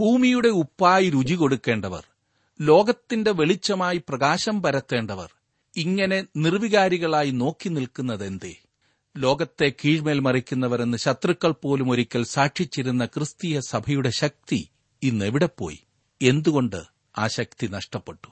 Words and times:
ഭൂമിയുടെ 0.00 0.48
ഉപ്പായി 0.48 1.08
രുചി 1.08 1.34
കൊടുക്കേണ്ടവർ 1.34 2.04
ലോകത്തിന്റെ 2.60 3.30
വെളിച്ചമായി 3.30 3.98
പ്രകാശം 4.08 4.62
പരത്തേണ്ടവർ 4.62 5.30
ഇങ്ങനെ 5.76 6.24
നിർവികാരികളായി 6.36 7.30
നോക്കി 7.30 7.68
നിൽക്കുന്നതെന്തേ? 7.68 8.54
ലോകത്തെ 9.16 9.72
കീഴ്മേൽ 9.84 10.20
മറിക്കുന്നവരെന്ന് 10.20 10.98
ശത്രുക്കൾ 10.98 11.52
പോലും 11.52 11.90
ഒരിക്കൽ 11.90 12.24
സാക്ഷിച്ചിരുന്ന 12.24 13.06
ക്രിസ്തീയ 13.06 13.60
സഭയുടെ 13.60 14.10
ശക്തി 14.10 14.68
ഇന്ന് 15.02 15.24
എവിടെ 15.24 15.48
പോയി? 15.58 15.80
എന്തുകൊണ്ട് 16.22 16.80
ആ 17.18 17.26
ശക്തി 17.26 17.66
നഷ്ടപ്പെട്ടു? 17.66 18.30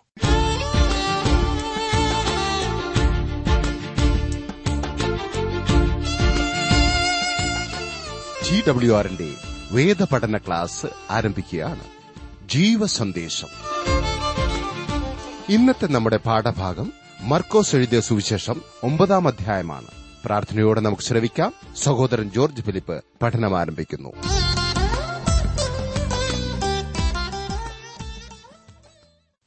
ജി 8.45 8.63
ഡബ്ല്യു 8.69 8.93
ആറിന്റെ 8.93 9.48
വേദപഠന 9.71 10.39
ക്ലാസ് 10.39 10.87
ആരംഭിക്കുകയാണ്. 11.11 11.85
ജീവസന്ദേശം. 12.49 13.49
ഇന്നത്തെ 15.49 15.87
നമ്മുടെ 15.87 16.17
പാഠഭാഗം 16.17 16.93
മർക്കോസ് 17.21 17.77
എഴുതിയ 17.77 18.01
സുവിശേഷം 18.01 18.63
ഒമ്പതാം 18.83 19.29
അധ്യായമാണ്. 19.29 19.87
പ്രാർത്ഥനയോടെ 20.25 20.81
നമുക്ക് 20.81 21.03
ശ്രവിക്കാം. 21.03 21.55
സഹോദരൻ 21.77 22.31
ജോർജ് 22.31 22.63
ഫിലിപ്പ് 22.63 23.05
പഠനം 23.23 23.59
ആരംഭിക്കുന്നു. 23.59 24.09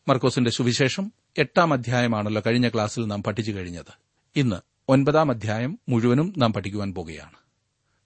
മർക്കോസിന്റെ 0.07 0.51
സുവിശേഷം 0.51 1.11
എട്ടാം 1.37 1.73
അധ്യായമാണല്ലോ 1.73 2.41
കഴിഞ്ഞ 2.45 2.69
ക്ലാസ്സിൽ 2.69 3.05
നാം 3.05 3.23
പഠിച്ചു 3.23 3.51
കഴിഞ്ഞത്. 3.51 3.93
ഇന്ന് 4.35 4.55
ഒൻപതാം 4.89 5.31
അധ്യായം 5.31 5.79
മുഴുവനും 5.89 6.33
നാം 6.37 6.53
പഠിക്കുവാൻ 6.53 6.93
പോകുകയാണ്. 6.93 7.40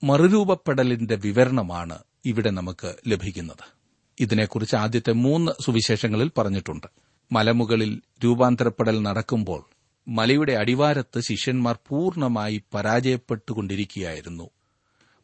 മറുരൂപപ്പെടലിന്റെ 0.05 1.15
വിവരണമാണ് 1.15 1.99
ഇവിടെ 2.25 2.49
നമുക്ക് 2.49 2.95
ലഭിക്കുന്നത്. 3.07 3.73
ഇതിനെക്കുറിച്ച് 4.19 4.75
ആദ്യത്തെ 4.75 5.11
മൂന്ന് 5.13 5.51
സുവിശേഷങ്ങളിൽ 5.61 6.31
പറഞ്ഞിട്ടുണ്ട്. 6.37 6.87
മലമുകളിൽ 7.31 8.01
രൂപാന്തരപ്പെടൽ 8.23 9.01
നടക്കുമ്പോൾ 9.01 9.69
മലയുടെ 10.07 10.53
അടിവാരത്ത് 10.53 11.19
ശിഷ്യന്മാർ 11.19 11.77
പൂർണമായി 11.87 12.63
പരാജയപ്പെട്ടുകൊണ്ടിരിക്കുകയായിരുന്നു. 12.73 14.49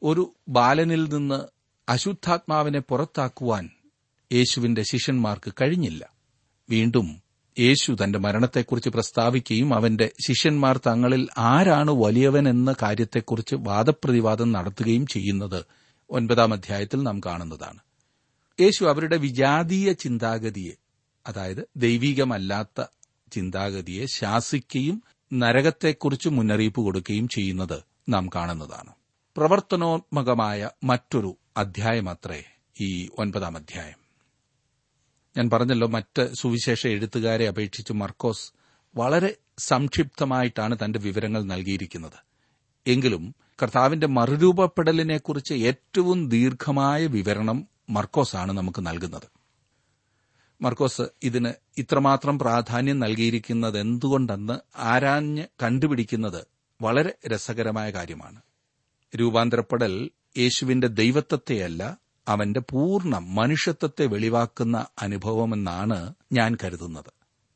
ഒരു 0.03 0.35
ബാലനിൽ 0.49 1.13
നിന്ന് 1.13 1.41
അശുദ്ധാത്മാവിനെ 1.89 2.79
പുറത്താക്കുവാൻ 2.79 3.69
യേശുവിന്റെ 4.33 4.83
ശിഷ്യന്മാർക്ക് 4.83 5.53
കഴിഞ്ഞില്ല. 5.61 6.09
വീണ്ടും 6.69 7.21
യേശു 7.59 7.97
തന്റെ 8.03 8.19
മരണത്തെക്കുറിച്ച് 8.19 8.89
പ്രസ്താവിക്കുകയും 8.89 9.73
അവന്റെ 9.73 10.11
ശിഷ്യന്മാർ 10.27 10.77
തങ്ങളിൽ 10.77 11.27
ആരാണ് 11.37 11.91
വലിയവൻ 11.91 12.49
എന്ന 12.49 12.75
കാര്യത്തെക്കുറിച്ച് 12.81 13.55
വാദപ്രതിവാദം 13.55 14.51
നടത്തുകയും 14.51 15.07
ചെയ്യുന്നത് 15.07 15.65
ഒൻപതാം 16.09 16.53
അധ്യായത്തിൽ 16.53 17.03
നാം 17.03 17.19
കാണുന്നതാണ്. 17.19 17.79
യേശു 18.61 18.85
അവരുടെ 18.85 19.17
വിജാതീയ 19.17 19.93
ചിന്താഗതിയെ 19.93 20.71
അതായത് 21.27 21.67
ദൈവികമല്ലാത്ത 21.77 22.83
ചിന്താഗതിയെ 23.31 24.05
ശാസിക്കുകയും 24.05 25.03
നരകത്തെക്കുറിച്ച് 25.33 26.29
മുന്നറിയിപ്പ് 26.29 26.81
കൊടുക്കുകയും 26.81 27.27
ചെയ്യുന്നത് 27.27 27.83
നാം 28.09 28.29
കാണുന്നതാണ്. 28.35 28.93
പ്രവർത്തനോത്മകമായ 29.37 30.69
മറ്റൊരു 30.83 31.37
അധ്യായമത്രേ 31.57 32.43
ഈ 32.81 33.09
ഒൻപതാം 33.19 33.57
അധ്യായം. 33.57 34.00
ഞാൻ 35.37 35.49
പറഞ്ഞല്ലോ 35.49 35.87
മറ്റ് 35.87 36.33
സുവിശേഷ 36.33 36.87
എഴുത്തുകാരെ 36.87 37.47
അപേക്ഷിച്ച് 37.47 37.93
മർക്കോസ് 37.93 38.51
വളരെ 38.95 39.35
സംക്ഷിപ്തമായിട്ടാണ് 39.57 40.77
തന്റെ 40.85 40.99
വിവരങ്ങൾ 40.99 41.43
നൽകിയിരിക്കുന്നത്. 41.43 42.17
എങ്കിലും 42.87 43.35
കർത്താവിന്റെ 43.63 44.07
മറുരൂപപ്പെടലിനെക്കുറിച്ച് 44.07 45.53
ഏറ്റവും 45.53 46.29
ദീർഘമായ 46.29 47.07
വിവരണം 47.07 47.67
മർക്കോസാണ് 47.89 48.51
നമുക്ക് 48.51 48.85
നൽകുന്നത്. 48.85 49.27
മർക്കോസ് 50.61 51.01
ഇതിന് 51.23 51.53
ഇത്രമാത്രം 51.77 52.39
പ്രാധാന്യം 52.39 52.99
നൽകിയിരിക്കുന്നത് 52.99 53.79
എന്തുകൊണ്ടെന്ന് 53.79 54.59
ആരാഞ്ഞ് 54.75 55.45
കണ്ടുപിടിക്കുന്നത് 55.63 56.47
വളരെ 56.81 57.13
രസകരമായ 57.27 57.91
കാര്യമാണ്. 57.91 58.41
രൂപാന്തരപ്പെടൽ 59.15 60.09
യേശുവിന്റെ 60.37 60.87
ദൈവത്വത്തെയല്ല 60.87 62.00
അവന്റെ 62.27 62.59
പൂർണ 62.59 63.17
മനുഷ്യത്വത്തെ 63.17 64.05
വെളിവാക്കുന്ന 64.05 64.85
അനുഭവമെന്നാണ് 65.01 66.13
ഞാൻ 66.31 66.57
കരുതുന്നത്. 66.63 67.13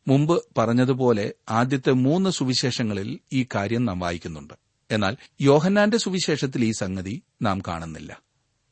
മുമ്പ് 0.07 0.43
പറഞ്ഞതുപോലെ 0.57 1.33
ആദ്യത്തെ 1.49 1.91
മൂന്ന് 1.91 2.29
സുവിശേഷങ്ങളിൽ 2.29 3.19
ഈ 3.33 3.47
കാര്യം 3.55 3.85
നാം 3.85 3.99
വായിക്കുന്നുണ്ട്. 3.99 4.53
എന്നാൽ 4.91 5.17
യോഹന്നാന്റെ 5.41 5.97
സുവിശേഷത്തിൽ 5.97 6.65
ഈ 6.65 6.71
സംഗതി 6.79 7.23
നാം 7.41 7.61
കാണുന്നില്ല. 7.67 8.21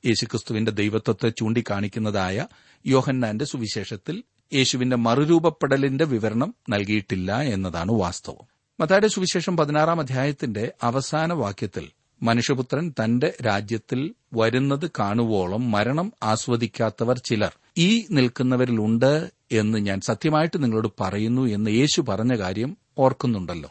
യേശുക്രിസ്തുവിന്റെ 0.06 0.72
ദൈവത്വത്തെ 0.72 1.30
ചൂണ്ടിക്കാണിക്കുന്നതായ 1.30 2.48
യോഹന്നാന്റെ 2.86 3.46
സുവിശേഷത്തിൽ 3.46 4.24
യേശുവിന്റെ 4.54 4.96
മറുരൂപപ്പെടലിന്റെ 4.96 6.06
വിവരണം 6.06 6.56
നൽകിയിട്ടില്ല 6.70 7.42
എന്നതാണ് 7.42 7.92
വാസ്തവം. 7.92 8.74
മത്തായുടെ 8.80 9.08
സുവിശേഷം 9.08 9.58
പതിനാറാം 9.58 10.00
അധ്യായത്തിന്റെ 10.00 10.72
അവസാന 10.84 11.34
വാക്യത്തിൽ 11.34 11.90
മനുഷ്യപുത്രൻ 12.22 12.90
തന്റെ 12.90 13.34
രാജ്യത്തിൽ 13.46 14.13
വരുന്നത് 14.34 14.91
കാണുവോളം 15.00 15.72
മരണം 15.72 16.13
ആസ്വദിക്കാത്തവർ 16.24 17.18
ചിലർ 17.18 17.53
ഈ 17.78 18.06
നിൽക്കുന്നവരിലുണ്ട് 18.12 19.31
എന്ന് 19.51 19.78
ഞാൻ 19.78 20.01
സത്യമായിട്ട് 20.01 20.63
നിങ്ങളോട് 20.63 20.88
പറയുന്നു 21.00 21.41
എന്ന് 21.41 21.72
യേശു 21.72 22.01
പറഞ്ഞ 22.01 22.38
കാര്യം 22.38 22.78
ഓർക്കുന്നുണ്ടല്ലോ. 22.97 23.69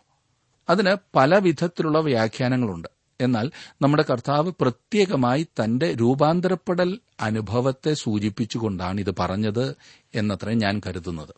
അതിന് 0.70 0.96
പല 1.14 1.38
വിധത്തിലുള്ള 1.38 2.00
വ്യാഖ്യാനങ്ങളുണ്ട്. 2.00 2.88
എന്നാൽ 3.20 3.50
നമ്മുടെ 3.82 4.04
കർത്താവ് 4.10 4.52
പ്രത്യേകമായി 4.60 5.42
തന്റെ 5.42 5.94
രൂപാന്തരപ്പെടൽ 6.00 6.98
അനുഭവത്തെ 7.20 7.94
സൂചിപ്പിച്ചുകൊണ്ടാണ് 7.94 9.00
ഇത് 9.00 9.14
പറഞ്ഞത് 9.18 9.76
എന്നത്ര 10.14 10.50
ഞാൻ 10.50 10.80
കരുതുന്നത്. 10.86 11.34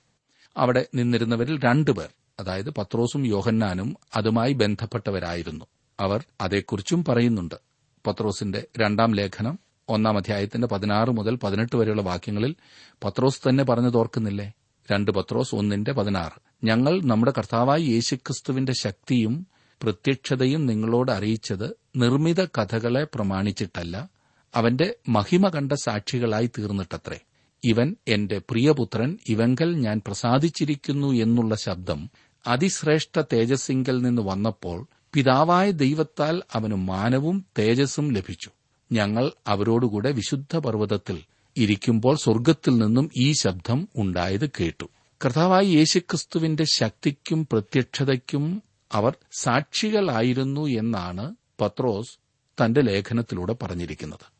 അവിടെ 0.56 0.86
നിന്നിരുന്നവരിൽ 0.94 1.60
രണ്ടുപേർ 1.65 2.09
അതായത് 2.41 2.71
പത്രോസും 2.71 3.26
യോഹന്നാനും 3.26 3.97
അതുമായി 4.16 4.53
ബന്ധപ്പെട്ടവരായിരുന്നു. 4.53 5.65
അവർ 6.00 6.25
അതേക്കുറിച്ചും 6.41 7.05
പറയുന്നുണ്ട്. 7.05 7.55
പത്രോസിന്റെ 8.06 8.66
രണ്ടാം 8.78 9.15
ലേഖനം 9.15 9.59
ഒന്നാം 9.88 10.16
അധ്യായത്തിന്റെ 10.16 10.69
പതിനാറ് 10.69 11.09
മുതൽ 11.10 11.37
പതിനെട്ട് 11.37 11.77
വരെയുള്ള 11.77 12.03
വാക്യങ്ങളിൽ 12.03 12.55
പത്രോസ് 13.05 13.49
തന്നെ 13.49 13.65
പറഞ്ഞതോർക്കുന്നില്ലേ 13.65 14.53
രണ്ട് 14.93 15.10
പത്രോസ് 15.10 15.54
ഒന്നിന്റെ 15.54 15.93
പതിനാറ്. 15.93 16.66
ഞങ്ങൾ 16.66 17.00
നമ്മുടെ 17.04 17.33
കർത്താവായ 17.38 17.81
യേശുക്രിസ്തുവിന്റെ 17.81 18.72
ശക്തിയും 18.72 19.47
പ്രത്യക്ഷതയും 19.83 20.66
നിങ്ങളോട് 20.66 21.12
അറിയിച്ചത് 21.12 21.77
നിർമ്മിത 21.97 22.44
കഥകളെ 22.44 23.06
പ്രമാണിച്ചിട്ടല്ല 23.15 24.10
അവന്റെ 24.54 24.94
മഹിമ 25.09 25.49
കണ്ട 25.49 25.72
സാക്ഷികളായി 25.72 26.47
തീർന്നിട്ടത്രേ. 26.47 27.21
ഇവൻ 27.65 27.97
എന്റെ 28.09 28.38
പ്രിയപുത്രൻ 28.38 29.19
ഇവങ്കൽ 29.28 29.77
ഞാൻ 29.77 30.03
പ്രസാദിച്ചിരിക്കുന്നു 30.06 31.12
എന്നുള്ള 31.12 31.54
ശബ്ദം 31.54 32.10
അതിശ്രേഷ്ഠ 32.47 33.21
തേജസ്സിങ്കൽ 33.33 34.03
നിന്ന് 34.03 34.22
വന്നപ്പോൾ 34.22 34.87
പിതാവായ 35.15 35.71
ദൈവത്താൽ 35.71 36.43
അവന് 36.55 36.75
മാനവും 36.75 37.45
തേജസ്സും 37.59 38.13
ലഭിച്ചു. 38.13 38.51
ഞങ്ങൾ 38.93 39.33
അവരോടുകൂടെ 39.47 40.13
വിശുദ്ധ 40.13 40.57
പർവതത്തിൽ 40.57 41.21
ഇരിക്കുമ്പോൾ 41.57 42.17
സ്വർഗത്തിൽ 42.17 42.79
നിന്നും 42.79 43.11
ഈ 43.17 43.33
ശബ്ദം 43.33 43.89
ഉണ്ടായത് 43.97 44.51
കേട്ടു. 44.51 44.85
കർത്താവായ 45.25 45.63
യേശുക്രിസ്തുവിന്റെ 45.63 46.65
ശക്തിക്കും 46.65 47.49
പ്രത്യക്ഷതയ്ക്കും 47.53 48.63
അവർ 48.93 49.17
സാക്ഷികളായിരുന്നു 49.39 50.67
എന്നാണ് 50.67 51.35
പത്രോസ് 51.61 52.19
തന്റെ 52.65 52.81
ലേഖനത്തിലൂടെ 52.81 53.57
പറഞ്ഞിരിക്കുന്നത്. 53.63 54.33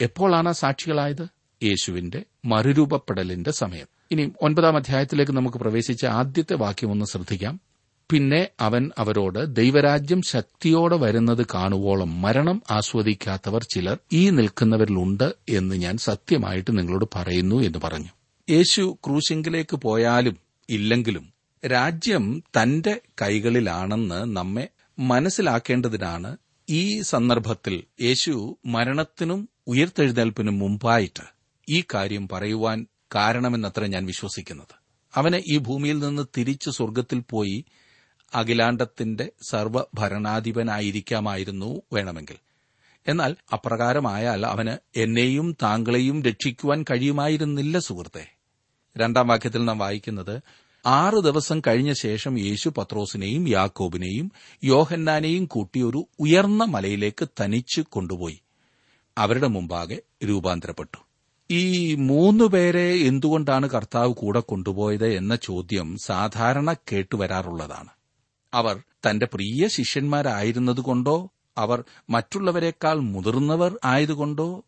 എപ്പോഴാണ് 0.00 0.52
സാക്ഷികളായത്? 0.52 1.28
യേശുവിന്റെ 1.62 2.24
മറുരൂപപ്പെടലിന്റെ 2.44 3.50
സമയം. 3.50 3.86
ഇനി 4.10 4.32
ഒൻപതാം 4.42 4.76
അധ്യായത്തിലേക്ക് 4.76 5.32
നമുക്ക് 5.32 5.58
പ്രവേശിച്ച 5.58 6.06
ആദ്യത്തെ 6.06 6.54
വാക്യം 6.54 6.90
ഒന്ന് 6.90 7.04
ശ്രദ്ധിക്കാം. 7.04 7.69
പിന്നെ 8.10 8.50
അവൻ 8.60 8.90
അവരോട് 8.98 9.56
ദൈവരാജ്യം 9.56 10.22
ശക്തിയോടെ 10.22 10.96
വരുന്നത് 10.96 11.46
കാണുവോളം 11.54 12.20
മരണം 12.20 12.62
ആസ്വദിക്കാത്തവർ 12.70 13.62
ചിലർ 13.64 13.98
ഈ 14.12 14.30
നിൽക്കുന്നവരിലുണ്ട് 14.30 15.34
എന്ന് 15.48 15.76
ഞാൻ 15.76 15.96
സത്യമായിട്ട് 15.96 16.78
നിങ്ങളോട് 16.78 17.04
പറയുന്നു 17.16 17.56
എന്ന് 17.60 17.78
പറഞ്ഞു. 17.84 18.12
യേശു 18.48 18.98
ക്രൂശിങ്കിലേക്ക് 19.06 19.76
പോയാലും 19.76 20.36
ഇല്ലെങ്കിലും 20.68 21.32
രാജ്യം 21.64 22.42
തന്റെ 22.56 23.00
കൈകളിലാണെന്ന് 23.22 24.36
നമ്മെ 24.36 24.68
മനസ്സിലാക്കേണ്ടതിനാണ് 24.98 26.36
ഈ 26.70 27.00
സന്ദർഭത്തിൽ 27.02 27.82
യേശു 28.02 28.58
മരണത്തിനും 28.66 29.48
ഉയർത്തെഴുന്നേൽപ്പിനും 29.68 30.58
മുമ്പായിട്ട് 30.58 31.26
ഈ 31.68 31.84
കാര്യം 31.94 32.28
പറയുവാൻ 32.32 32.86
കാരണമെന്നത്ര 33.14 33.86
ഞാൻ 33.86 34.06
വിശ്വസിക്കുന്നത്. 34.06 34.74
അവനെ 35.16 35.42
ഈ 35.46 35.58
ഭൂമിയിൽ 35.58 35.98
നിന്ന് 35.98 36.22
തിരിച്ചു 36.38 36.70
സ്വർഗത്തിൽ 36.70 37.20
പോയി 37.20 37.64
അഖിലാണ്ടത്തിന്റെ 38.34 39.32
സർവഭരണാധിപനായിരിക്കാമായിരുന്നു 39.50 41.82
വേണമെങ്കിൽ. 41.92 42.36
എന്നാൽ 43.08 43.36
അപ്രകാരമായാൽ 43.52 44.46
അവന് 44.46 44.98
എന്നെയും 44.98 45.56
താങ്കളെയും 45.62 46.22
രക്ഷിക്കുവാൻ 46.22 46.84
കഴിയുമായിരുന്നില്ല 46.90 47.78
സുഹൃത്തെ. 47.78 48.36
രണ്ടാം 48.98 49.28
വാക്യത്തിൽ 49.28 49.64
നാം 49.64 49.78
വായിക്കുന്നത് 49.78 50.42
ആറ് 50.86 51.24
ദിവസം 51.24 51.62
കഴിഞ്ഞ 51.66 51.92
ശേഷം 51.92 52.38
യേശു 52.38 52.72
പത്രോസിനെയും 52.78 53.48
യാക്കോബിനെയും 53.48 54.32
യോഹന്നാനെയും 54.64 55.44
കൂട്ടി 55.44 55.82
ഒരു 55.82 56.06
ഉയർന്ന 56.18 56.64
മലയിലേക്ക് 56.64 57.28
തനിച്ചു 57.40 57.84
കൊണ്ടുപോയി. 57.88 58.40
അവരുടെ 59.18 59.46
മുമ്പാകെ 59.46 60.02
രൂപാന്തരപ്പെട്ടു. 60.24 60.96
ഈ 61.50 61.94
മൂന്നു 61.94 62.44
പേരെ 62.44 62.94
എന്തുകൊണ്ടാണ് 62.94 63.70
കർത്താവ് 63.70 64.14
കൂടെ 64.14 64.40
കൊണ്ടുപോയത് 64.40 65.06
എന്ന 65.06 65.36
ചോദ്യം 65.36 65.96
സാധാരണ 66.04 66.72
കേട്ടുവരാറുള്ളതാണ്. 66.72 67.88
അവർ 68.54 68.82
തന്റെ 69.06 69.26
പ്രിയ 69.26 69.68
ശിഷ്യന്മാരായിരുന്നതുകൊണ്ടോ? 69.68 71.30
അവർ 71.58 71.84
മറ്റുള്ളവരെക്കാൾ 72.10 72.94
മുതിർന്നവർ 72.94 73.78
ആയതുകൊണ്ടോ? 73.84 74.64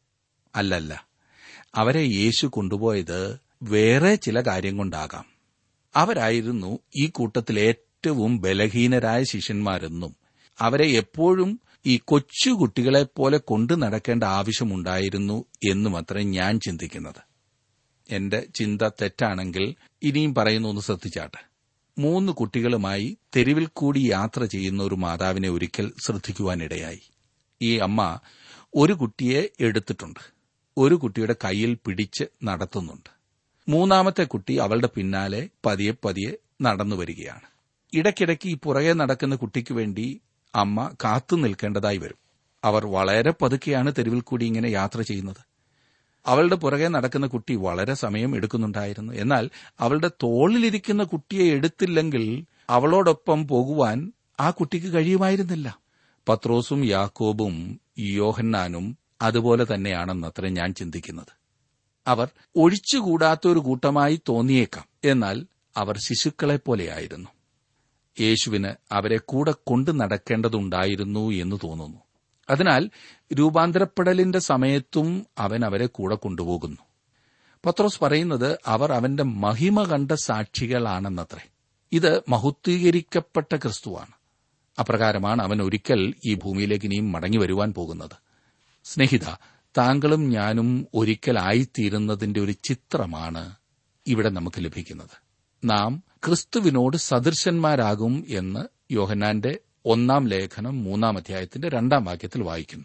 അല്ലല്ല. 0.54 1.06
അവരെ 1.74 2.02
യേശു 2.02 2.46
കൊണ്ടുപോയത് 2.46 3.38
വേറെ 3.62 4.14
ചില 4.14 4.40
കാര്യം 4.40 4.76
കൊണ്ടാകാം. 4.76 5.24
അവരായിരുന്നു 5.96 6.78
ഈ 6.96 7.06
കൂട്ടത്തിൽ 7.06 7.60
ഏറ്റവും 7.60 8.40
ബലഹീനരായ 8.40 9.24
ശിഷ്യന്മാരെന്നും 9.24 10.16
അവരെ 10.58 10.86
എപ്പോഴും 10.86 11.60
ഈ 11.86 12.00
കൊച്ചു 12.04 12.50
കുട്ടികളെപ്പോലെ 12.50 13.38
കൊണ്ടു 13.38 13.72
നടക്കേണ്ട 13.72 14.24
ആവശ്യമുണ്ടായിരുന്നു 14.24 15.44
എന്നും 15.70 15.96
അത്ര 15.96 16.18
ഞാൻ 16.18 16.60
ചിന്തിക്കുന്നത്. 16.60 17.22
എന്റെ 18.10 18.46
ചിന്ത 18.54 18.82
തെറ്റാണെങ്കിൽ 18.82 19.74
ഇനിയും 20.02 20.34
പറയുന്നു 20.34 20.68
ഒന്ന് 20.68 20.80
ശ്രദ്ധിച്ചാട്ടെ. 20.80 21.51
മൂന്ന് 21.98 22.32
കുട്ടികളുമായി 22.32 23.18
തെരുവിൽ 23.36 23.68
കൂടി 23.72 23.98
യാത്ര 23.98 24.44
ചെയ്യുന്ന 24.44 24.82
ഒരു 24.82 24.94
മാതാവിനെ 24.94 25.50
ഒരിക്കൽ 25.50 25.92
ശ്രദ്ധിക്കുവാനിടയായി. 26.04 27.00
ഈ 27.62 27.78
അമ്മ 27.78 28.18
ഒരു 28.74 28.92
കുട്ടിയെ 28.92 29.50
എടുത്തിട്ടുണ്ട്. 29.60 30.20
ഒരു 30.78 30.94
കുട്ടിയുടെ 30.94 31.36
കയ്യിൽ 31.44 31.78
പിടിച്ച് 31.84 32.24
നടത്തുന്നുണ്ട്. 32.44 33.10
മൂന്നാമത്തെ 33.68 34.24
കുട്ടി 34.24 34.56
അവളുടെ 34.56 34.88
പിന്നാലെ 34.94 35.48
പതിയെ 35.66 35.92
പതിയെ 36.04 36.38
നടന്നു 36.62 36.96
വരികയാണ്. 36.96 37.46
ഇടയ്ക്കിടയ്ക്ക് 37.94 38.48
ഈ 38.48 38.54
പുറകെ 38.54 38.92
നടക്കുന്ന 38.92 39.34
കുട്ടിക്ക് 39.34 39.74
വേണ്ടി 39.74 40.20
അമ്മ 40.54 40.90
കാത്തു 41.04 41.36
നിൽക്കേണ്ടതായി 41.36 41.98
വരും. 41.98 42.16
അവർ 42.64 42.86
വളരെ 42.86 43.30
പതുക്കെയാണ് 43.30 43.92
തെരുവിൽ 43.98 44.20
കൂടി 44.20 44.46
ഇങ്ങനെ 44.46 44.68
യാത്ര 44.68 45.00
ചെയ്യുന്നത്. 45.00 45.51
അവളുടെ 46.26 46.54
പുറകെ 46.56 46.88
നടക്കുന്ന 46.88 47.26
കുട്ടി 47.26 47.54
വളരെ 47.54 47.94
സമയം 47.94 48.36
എടുക്കുന്നുണ്ടായിരുന്നു. 48.36 49.12
എന്നാൽ 49.12 49.50
അവളുടെ 49.80 50.10
തോളിലിരിക്കുന്ന 50.22 51.02
കുട്ടിയെ 51.02 51.52
എടുത്തില്ലെങ്കിൽ 51.52 52.44
അവളോടൊപ്പം 52.70 53.48
പോകുവാൻ 53.48 54.12
ആ 54.40 54.50
കുട്ടിക്ക് 54.50 54.86
കഴിയുമായിരുന്നില്ല. 54.86 55.78
പത്രോസും 56.28 56.84
യാക്കോബും 56.84 57.80
യോഹന്നാനും 57.98 58.98
അതുപോലെ 59.22 59.66
തന്നെയാണെന്നത്ര 59.74 60.48
ഞാൻ 60.48 60.74
ചിന്തിക്കുന്നത്. 60.74 61.42
അവർ 62.06 62.28
ഒഴിച്ചുകൂടാത്ത 62.56 63.48
ഒരു 63.48 63.58
കൂട്ടമായി 63.58 64.20
തോന്നിയേക്കാം. 64.28 64.84
എന്നാൽ 65.04 65.46
അവർ 65.76 65.98
ശിശുക്കളെപ്പോലെയായിരുന്നു. 65.98 67.28
യേശുവിന് 68.20 68.68
അവരെ 68.92 69.18
കൂടെ 69.18 69.54
കൊണ്ടു 69.66 69.90
നടക്കേണ്ടതുണ്ടായിരുന്നു 69.90 71.30
എന്ന് 71.30 71.56
തോന്നുന്നു. 71.64 72.01
അതിനാൽ 72.50 72.90
രൂപാന്തരപ്പെടലിന്റെ 73.32 74.38
സമയത്തും 74.38 75.26
അവൻ 75.38 75.64
അവരെ 75.64 75.86
കൂടെ 75.86 76.14
കൊണ്ടുപോകുന്നു. 76.14 76.78
പത്രോസ് 77.66 78.04
പറയുന്നത് 78.04 78.58
അവർ 78.66 78.92
അവന്റെ 78.92 79.22
മഹിമ 79.22 79.82
കണ്ട 79.82 80.12
സാക്ഷികളാണെന്നത്രേ. 80.12 81.48
ഇത് 81.92 82.22
മഹത്വീകരിക്കപ്പെട്ട 82.28 83.56
ക്രിസ്തുവാണ്. 83.56 84.12
അപ്രകാരമാണ് 84.78 85.42
അവൻ 85.42 85.62
ഒരിക്കൽ 85.62 86.14
ഈ 86.24 86.34
ഭൂമിയിലേക്ക് 86.34 86.86
ഇനിയും 86.86 87.12
മടങ്ങി 87.12 87.38
വരുവാൻ 87.38 87.74
പോകുന്നത്. 87.74 88.16
സ്നേഹിത 88.84 89.24
താങ്കളും 89.78 90.30
ഞാനും 90.30 90.86
ഒരിക്കലായിത്തീരുന്നതിന്റെ 90.94 92.40
ഒരു 92.40 92.52
ചിത്രമാണ് 92.52 93.56
ഇവിടെ 94.06 94.28
നമുക്ക് 94.28 94.64
ലഭിക്കുന്നത്. 94.64 95.22
നാം 95.64 96.02
ക്രിസ്തുവിനോട് 96.26 96.96
സദൃശന്മാരാകും 96.96 98.26
എന്ന് 98.28 98.92
യോഹന്നാന്റെ 98.92 99.58
ഒന്നാം 99.86 100.28
ലേഖനം 100.28 100.84
മൂന്നാം 100.84 101.16
അധ്യായത്തിന്റെ 101.16 101.68
രണ്ടാം 101.68 102.04
വാക്യത്തിൽ 102.04 102.42
വായിക്കുന്നു. 102.42 102.84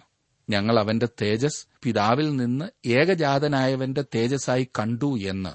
ഞങ്ങൾ 0.50 0.80
അവന്റെ 0.80 1.08
തേജസ് 1.22 1.66
പിതാവിൽ 1.84 2.36
നിന്ന് 2.36 2.66
ഏകജാതനായവന്റെ 2.88 4.04
തേജസ്സായി 4.16 4.68
കണ്ടു 4.80 5.20
എന്ന് 5.20 5.50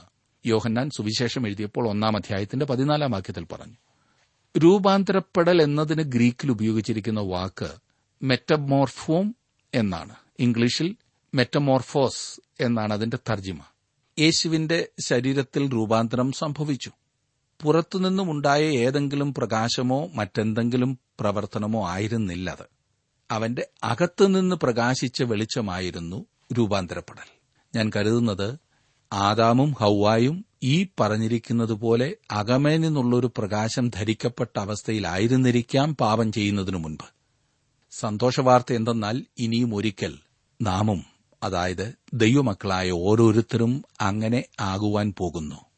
യോഹന്നാൻ 0.48 0.90
സുവിശേഷം 0.96 1.46
എഴുതിയപ്പോൾ 1.46 1.88
ഒന്നാം 1.88 2.16
അധ്യായത്തിന്റെ 2.16 2.66
പതിനാലാം 2.66 3.10
വാക്യത്തിൽ 3.10 3.44
പറഞ്ഞു. 3.44 3.74
രൂപാന്തരപ്പെടൽ 4.58 5.62
എന്നതിന് 5.62 6.02
ഗ്രീക്കിൽ 6.02 6.50
ഉപയോഗിച്ചിരിക്കുന്ന 6.50 7.20
വാക്ക് 7.20 7.70
മെറ്റമോർഫോം 8.22 9.36
എന്നാണ്. 9.74 10.14
ഇംഗ്ലീഷിൽ 10.38 10.96
മെറ്റമോർഫോസ് 11.34 12.40
എന്നാണ് 12.60 12.92
അതിന്റെ 12.92 13.18
തർജിമ 13.30 13.60
യേശുവിന്റെ 14.18 14.88
ശരീരത്തിൽ 15.04 15.72
രൂപാന്തരം 15.72 16.32
സംഭവിച്ചു. 16.32 16.90
പുറത്തുനിന്നും 17.62 18.30
ഉണ്ടായ 18.30 18.62
ഏതെങ്കിലും 18.62 19.34
പ്രകാശമോ 19.34 20.06
മറ്റെന്തെങ്കിലും 20.14 20.98
പ്രവർത്തനമോ 21.20 21.88
ആയിരുന്നില്ല 21.88 22.50
അത് 22.50 22.64
അവന്റെ 23.30 23.66
അകത്തുനിന്ന് 23.84 24.56
പ്രകാശിച്ച 24.56 25.22
വെളിച്ചമായിരുന്നു 25.22 26.26
രൂപാന്തരപ്പെടൽ. 26.52 27.28
ഞാൻ 27.74 27.90
കരുതുന്നത് 27.96 28.58
ആദാമും 29.12 29.72
ഹൗവായും 29.72 30.44
ഈ 30.62 30.86
പറഞ്ഞിരിക്കുന്നതുപോലെ 31.00 32.16
അകമേ 32.30 32.76
നിന്നുള്ളൊരു 32.76 33.32
പ്രകാശം 33.38 33.90
ധരിക്കപ്പെട്ട 33.94 34.58
അവസ്ഥയിലായിരുന്നിരിക്കാം 34.58 35.94
പാപം 35.94 36.32
ചെയ്യുന്നതിനു 36.32 36.78
മുൻപ്. 36.78 37.08
സന്തോഷവാർത്ത 37.90 38.72
എന്തെന്നാൽ 38.72 39.24
ഇനിയും 39.38 39.74
ഒരിക്കൽ 39.74 40.18
നാമും 40.62 41.04
അതായത് 41.42 41.94
ദൈവമക്കളായ 42.14 42.90
ഓരോരുത്തരും 42.90 43.84
അങ്ങനെ 44.00 44.44
ആകുവാൻ 44.60 45.14
പോകുന്നു. 45.18 45.71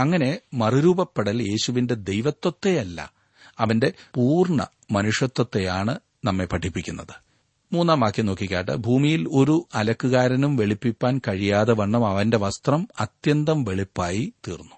അങ്ങനെ 0.00 0.40
മറുരൂപപ്പെടൽ 0.54 1.42
യേശുവിന്റെ 1.42 1.94
ദൈവത്വത്തെയല്ല 1.94 3.12
അവന്റെ 3.58 3.92
പൂർണ 4.14 4.66
മനുഷ്യത്വത്തെയാണ് 4.90 6.00
നമ്മെ 6.24 6.44
പഠിപ്പിക്കുന്നത്. 6.44 7.30
മൂന്നാം 7.72 8.00
വാക്യം 8.00 8.26
നോക്കിക്കാട്ട്. 8.26 8.72
ഭൂമിയിൽ 8.72 9.28
ഒരു 9.32 9.68
അലക്കുകാരനും 9.74 10.56
വെളുപ്പിപ്പാൻ 10.56 11.20
കഴിയാതെ 11.28 11.72
വണ്ണം 11.72 12.06
അവന്റെ 12.06 12.36
വസ്ത്രം 12.36 12.88
അത്യന്തം 13.00 13.64
വെളുപ്പായി 13.64 14.32
തീർന്നു. 14.48 14.76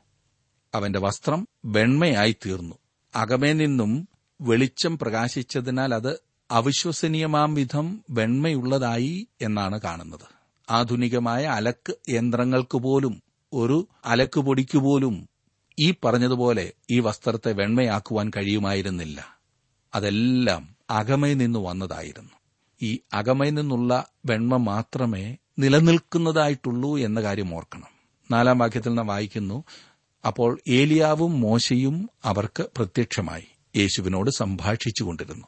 അവന്റെ 0.74 0.98
വസ്ത്രം 0.98 1.48
വെണ്മയായി 1.64 2.36
തീർന്നു. 2.46 2.74
അകമേ 3.16 3.52
നിന്നും 3.52 4.08
വെളിച്ചം 4.40 4.98
പ്രകാശിച്ചതിനാൽ 4.98 5.94
അത് 5.94 6.20
അവിശ്വസനീയമാം 6.50 7.54
വിധം 7.54 8.04
വെണ്മയുള്ളതായി 8.10 9.26
എന്നാണ് 9.40 9.80
കാണുന്നത്. 9.80 10.42
ആധുനികമായ 10.70 11.44
അലക്ക് 11.44 11.94
യന്ത്രങ്ങൾക്ക് 12.08 12.78
പോലും 12.78 13.22
ഒരു 13.52 13.88
അലക്കുപൊടിക്കുപോലും 14.04 15.10
പോലും 15.10 15.28
ഈ 15.78 15.94
പറഞ്ഞതുപോലെ 16.04 16.72
ഈ 16.90 17.00
വസ്ത്രത്തെ 17.00 17.52
വെണ്മയാക്കുവാൻ 17.52 18.30
കഴിയുമായിരുന്നില്ല. 18.36 19.38
അതെല്ലാം 19.94 20.76
അകമയിൽ 20.90 21.36
നിന്ന് 21.36 21.58
വന്നതായിരുന്നു. 21.58 22.30
ഈ 22.82 22.98
അകമയിൽ 23.12 23.54
നിന്നുള്ള 23.54 24.06
വെണ്മ 24.26 24.56
മാത്രമേ 24.56 25.36
നിലനിൽക്കുന്നതായിട്ടുള്ളൂ 25.58 26.98
എന്ന 26.98 27.22
കാര്യം 27.22 27.54
ഓർക്കണം. 27.54 27.88
നാലാം 28.30 28.58
വാക്യത്തിൽ 28.58 28.94
നാം 28.94 29.06
വായിക്കുന്നു 29.06 29.64
അപ്പോൾ 30.26 30.60
ഏലിയാവും 30.68 31.40
മോശയും 31.40 32.10
അവർക്ക് 32.24 32.66
പ്രത്യക്ഷമായി. 32.76 33.46
യേശുവിനോട് 33.76 34.30
സംഭാഷിച്ചുകൊണ്ടിരുന്നു 34.30 35.46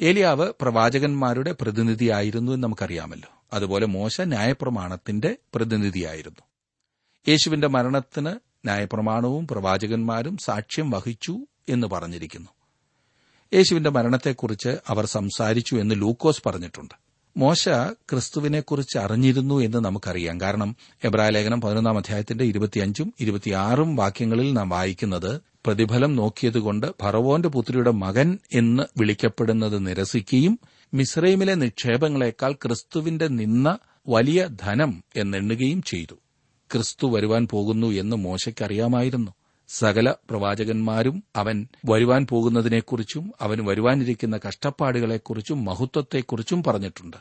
ഏലിയാവ് 0.00 0.52
പ്രവാചകന്മാരുടെ 0.60 1.54
പ്രതിനിധിയായിരുന്നു 1.60 2.52
എന്ന് 2.52 2.62
നമുക്കറിയാമല്ലോ. 2.62 3.30
അതുപോലെ 3.52 3.86
മോശ 3.86 4.20
ന്യായപ്രമാണത്തിന്റെ 4.20 5.36
പ്രതിനിധിയായിരുന്നു. 5.54 6.53
യേശുവിന്റെ 7.28 7.68
മരണത്തിന് 7.68 8.26
ന്യായപ്രമാണവും 8.26 9.46
പ്രവാചകന്മാരും 9.46 10.36
സാക്ഷ്യം 10.36 10.90
വഹിച്ചു 10.90 11.38
എന്ന് 11.68 11.86
പറഞ്ഞിരിക്കുന്നു. 11.86 12.48
യേശുവിന്റെ 13.54 13.90
മരണത്തെക്കുറിച്ച് 13.90 14.76
അവർ 14.88 15.06
സംസാരിച്ചു 15.06 15.76
എന്ന് 15.76 15.94
ലൂക്കോസ് 15.94 16.42
പറഞ്ഞിട്ടുണ്ട്. 16.46 16.94
മോശ 17.36 17.68
ക്രിസ്തുവിനെക്കുറിച്ച് 17.94 18.98
അറിഞ്ഞിരുന്നു 18.98 19.60
എന്ന് 19.60 19.78
നമുക്കറിയാം. 19.78 20.40
കാരണം 20.40 20.76
എബ്രായ 21.04 21.30
ലേഖനം 21.30 21.60
പതിനൊന്നാം 21.60 21.98
അധ്യായത്തിന്റെ 21.98 22.44
ഇരുപത്തിയഞ്ചും 22.44 23.14
ഇരുപത്തിയാറും 23.20 23.96
വാക്യങ്ങളിൽ 23.96 24.52
നാം 24.52 24.68
വായിക്കുന്നത് 24.68 25.40
പ്രതിഫലം 25.66 26.16
നോക്കിയതുകൊണ്ട് 26.16 26.86
ഫറവോന്റെ 27.02 27.48
പുത്രിയുടെ 27.48 27.90
മകൻ 27.90 28.38
എന്ന് 28.52 28.82
വിളിക്കപ്പെടുന്നത് 28.98 29.86
നിരസിക്കുകയും 29.86 30.58
മിസ്രൈമിലെ 30.94 31.54
നിക്ഷേപങ്ങളെക്കാൾ 31.54 32.52
ക്രിസ്തുവിന്റെ 32.52 33.28
നിന്ന 33.28 33.78
വലിയ 34.08 34.48
ധനം 34.60 35.04
എന്നെണ്ണുകയും 35.16 35.82
ചെയ്തു. 35.82 36.14
ക്രിസ്തു 36.72 37.06
വരുവാൻ 37.06 37.48
പോകുന്നു 37.50 37.86
എന്ന് 37.86 38.16
മോശയ്ക്കറിയാമായിരുന്നു. 38.16 39.30
സകല 39.68 40.10
പ്രവാചകന്മാരും 40.10 41.24
അവൻ 41.36 41.68
വരുവാൻ 41.90 42.26
പോകുന്നതിനെക്കുറിച്ചും 42.26 43.32
അവൻ 43.40 43.64
വരുവാനിരിക്കുന്ന 43.64 44.40
കഷ്ടപ്പാടുകളെക്കുറിച്ചും 44.48 45.64
മഹത്വത്തെക്കുറിച്ചും 45.64 46.62
പറഞ്ഞിട്ടുണ്ട്. 46.62 47.16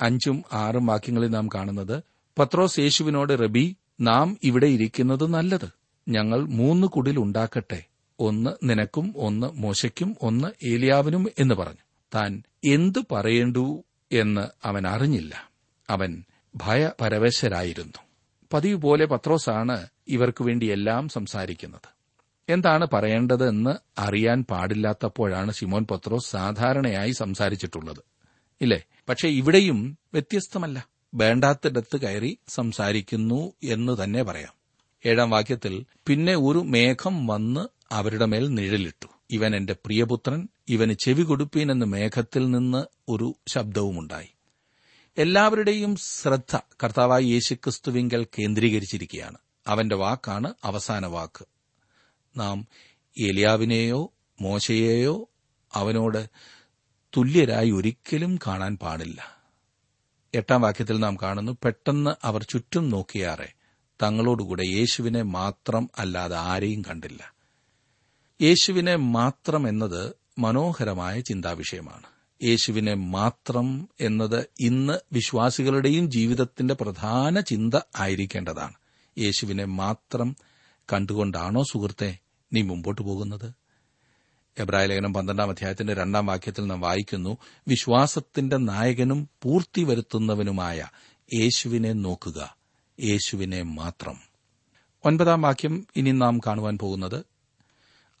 അഞ്ചും 0.00 0.42
ആറും 0.52 0.86
വാക്യങ്ങളിൽ 0.86 1.28
നാം 1.28 1.48
കാണുന്നത് 1.48 2.02
പത്രോസ് 2.38 2.80
യേശുവിനോട് 2.80 3.32
റബി 3.32 3.76
നാം 4.00 4.38
ഇവിടെ 4.42 4.66
ഇരിക്കുന്നത് 4.66 5.26
നല്ലത്. 5.26 5.68
ഞങ്ങൾ 6.08 6.40
മൂന്ന് 6.40 6.86
കുടിൽ 6.86 7.18
ഉണ്ടാക്കട്ടെ. 7.18 7.84
ഒന്ന് 8.20 8.50
നിനക്കും 8.64 9.14
ഒന്ന് 9.16 9.46
മോശയ്ക്കും 9.46 10.16
ഒന്ന് 10.22 10.48
ഏലിയാവിനും 10.66 11.30
എന്ന് 11.38 11.54
പറഞ്ഞു. 11.54 11.84
താൻ 12.14 12.42
എന്തു 12.64 12.98
പറയേണ്ടു 13.12 13.84
എന്ന് 14.12 14.66
അവൻ 14.66 14.86
അറിഞ്ഞില്ല. 14.86 15.50
അവൻ 15.90 16.22
ഭയപരവശരായിരുന്നു. 16.56 18.09
പതിവ് 18.52 18.82
പോലെ 18.82 19.06
പത്രോസാണ് 19.06 19.86
ഇവർക്കു 20.08 20.44
വേണ്ടിയെല്ലാം 20.44 21.08
സംസാരിക്കുന്നത്. 21.08 22.00
എന്താണ് 22.48 22.86
പറയേണ്ടത് 22.92 23.48
എന്ന് 23.48 24.00
അറിയാൻ 24.00 24.44
പാടില്ലാത്തപ്പോഴാണ് 24.50 25.52
ശിമോൻ 25.52 25.86
പത്രോസ് 25.90 26.30
സാധാരണയായി 26.30 27.10
സംസാരിച്ചിട്ടുള്ളത്. 27.10 28.02
ഇല്ലേ? 28.60 28.82
പക്ഷെ 29.08 29.28
ഇവിടെയും 29.28 29.98
വ്യത്യസ്തമല്ല. 30.14 30.88
വേണ്ടാത്തിടത്ത് 31.14 31.96
കയറി 31.96 32.38
സംസാരിക്കുന്നു 32.48 33.52
എന്ന് 33.62 34.04
തന്നെ 34.04 34.22
പറയാം. 34.22 34.52
ഏഴാം 35.06 35.30
വാക്യത്തിൽ 35.30 35.84
പിന്നെ 36.06 36.34
ഒരു 36.34 36.58
മേഘം 36.58 37.26
വന്ന് 37.26 37.94
അവരുടെ 37.94 38.26
മേൽ 38.26 38.48
നിഴലിട്ടു. 38.48 39.06
ഇവൻ 39.30 39.56
എന്റെ 39.56 39.72
പ്രിയപുത്രൻ 39.72 40.48
ഇവന് 40.68 40.92
ചെവി 40.92 41.22
കൊടുപ്പീൻ 41.22 41.72
എന്ന് 41.72 41.86
മേഘത്തിൽ 41.86 42.50
നിന്ന് 42.50 42.84
ഒരു 43.08 43.34
ശബ്ദവുമുണ്ടായി. 43.48 44.28
എല്ലാവരുടെയും 45.18 45.96
ശ്രദ്ധ 45.96 46.56
കർത്താവായ 46.56 47.22
യേശുക്രിസ്തുവിങ്കൽ 47.22 48.24
കേന്ദ്രീകരിച്ചിരിക്കുകയാണ്. 48.24 49.38
അവന്റെ 49.66 49.96
വാക്കാണ് 49.96 50.54
അവസാന 50.64 51.06
വാക്ക്. 51.06 51.44
നാം 52.36 52.66
എലിയാവിനെയോ 53.20 54.12
മോശയെയോ 54.40 55.28
അവനോട് 55.74 56.28
തുല്യരായി 57.16 57.70
ഒരിക്കലും 57.70 58.38
കാണാൻ 58.46 58.76
പാടില്ല. 58.76 59.42
എട്ടാം 60.34 60.60
വാക്യത്തിൽ 60.60 60.98
നാം 60.98 61.16
കാണുന്നു 61.16 61.56
പെട്ടെന്ന് 61.64 62.10
അവർ 62.24 62.42
ചുറ്റും 62.42 62.90
നോക്കിയാറെ 62.90 63.52
തങ്ങളോടുകൂടെ 64.02 64.62
യേശുവിനെ 64.62 65.22
മാത്രം 65.22 65.90
അല്ലാതെ 65.98 66.36
ആരെയും 66.36 66.82
കണ്ടില്ല. 66.82 67.34
യേശുവിനെ 68.42 68.96
മാത്രം 68.96 69.68
എന്നത് 69.68 70.12
മനോഹരമായ 70.38 71.20
ചിന്താവിഷയമാണ്. 71.20 72.19
യേശുവിനെ 72.42 72.94
മാത്രം 72.94 73.88
എന്നത് 74.00 74.46
ഇന്ന് 74.60 74.98
വിശ്വാസികളുടെയും 75.12 76.10
ജീവിതത്തിന്റെ 76.10 76.74
പ്രധാന 76.74 77.40
ചിന്ത 77.40 77.74
ആയിരിക്കേണ്ടതാണ്. 77.98 78.74
യേശുവിനെ 79.18 79.64
മാത്രം 79.64 80.36
കണ്ടുകൊണ്ടാണോ 80.92 81.62
സുഹൃത്തെ 81.62 82.18
നീ 82.52 82.62
മുമ്പോട്ട് 82.62 83.02
പോകുന്നത്? 83.02 83.52
എബ്രായ 84.58 84.86
ലേഖനം 84.86 85.14
പന്ത്രണ്ടാം 85.14 85.50
അധ്യായത്തിന്റെ 85.50 85.94
രണ്ടാം 85.94 86.26
വാക്യത്തിൽ 86.26 86.66
നാം 86.66 86.80
വായിക്കുന്നു 86.80 87.38
വിശ്വാസത്തിന്റെ 87.68 88.56
നായകനും 88.56 89.28
പൂർത്തി 89.42 89.82
വരുത്തുന്നവനുമായ 89.82 90.88
യേശുവിനെ 91.34 91.92
നോക്കുക 91.92 92.56
യേശുവിനെ 93.00 93.62
മാത്രം. 93.62 94.16
ഒൻപതാം 95.04 95.42
വാക്യം 95.42 95.86
ഇനി 95.96 96.10
നാം 96.10 96.38
കാണുവാൻ 96.38 96.78
പോകുന്നത് 96.78 97.24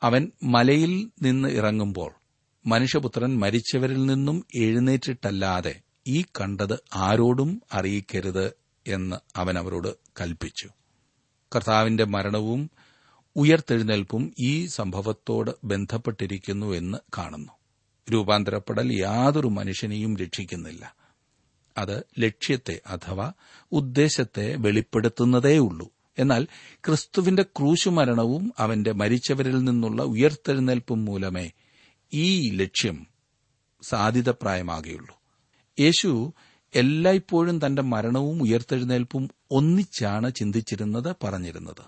അവൻ 0.02 0.32
മലയിൽ 0.42 1.10
നിന്ന് 1.22 1.48
ഇറങ്ങുമ്പോൾ 1.48 2.19
മനുഷ്യപുത്രൻ 2.66 3.38
മരിച്ചവരിൽ 3.38 4.06
നിന്നും 4.06 4.46
എഴുന്നേറ്റിട്ടല്ലാതെ 4.54 5.80
ഈ 6.06 6.24
കണ്ടത് 6.40 6.78
ആരോടും 6.94 7.62
അറിയിക്കരുത് 7.72 8.52
എന്ന് 8.86 9.16
അവൻ 9.36 9.58
അവരോട് 9.58 9.96
കൽപ്പിച്ചു. 10.20 10.68
കർത്താവിന്റെ 11.54 12.04
മരണവും 12.04 12.70
ഉയർത്തെഴുന്നേൽപ്പും 13.36 14.34
ഈ 14.38 14.66
സംഭവത്തോട് 14.66 15.50
ബന്ധപ്പെട്ടിരിക്കുന്നു 15.64 16.66
എന്ന് 16.66 16.98
കാണുന്നു. 17.18 17.52
രൂപാന്തരപ്പെടൽ 18.12 18.92
യാതൊരു 18.92 19.46
മനുഷ്യനെയും 19.46 20.16
രക്ഷിക്കുന്നില്ല. 20.16 20.94
അത് 21.78 22.04
ലക്ഷ്യത്തെ 22.18 22.80
അഥവാ 22.86 23.32
ഉദ്ദേശത്തെ 23.72 24.56
വെളിപ്പെടുത്തുന്നതേയുള്ളൂ 24.56 25.88
എന്നാൽ 26.18 26.46
ക്രിസ്തുവിന്റെ 26.74 27.42
ക്രൂശുമരണവും 27.42 28.52
അവന്റെ 28.58 28.92
മരിച്ചവരിൽ 28.92 29.64
നിന്നുള്ള 29.64 30.02
ഉയർത്തെഴുന്നേൽപ്പും 30.02 31.04
മൂലമേ 31.04 31.50
ഈ 32.12 32.50
ലക്ഷ്യം 32.50 33.06
സാധ്യതപ്രായമാകുകയുള്ളൂ 33.82 35.18
യേശു 35.80 36.34
എല്ലായ്പ്പോഴും 36.74 37.66
തന്റെ 37.66 37.82
മരണവും 37.82 38.42
ഉയർത്തെഴുന്നേൽപ്പും 38.42 39.30
ഒന്നിച്ചാണ് 39.50 40.34
ചിന്തിച്ചിരുന്നത് 40.34 41.14
പറഞ്ഞിരുന്നത്. 41.24 41.84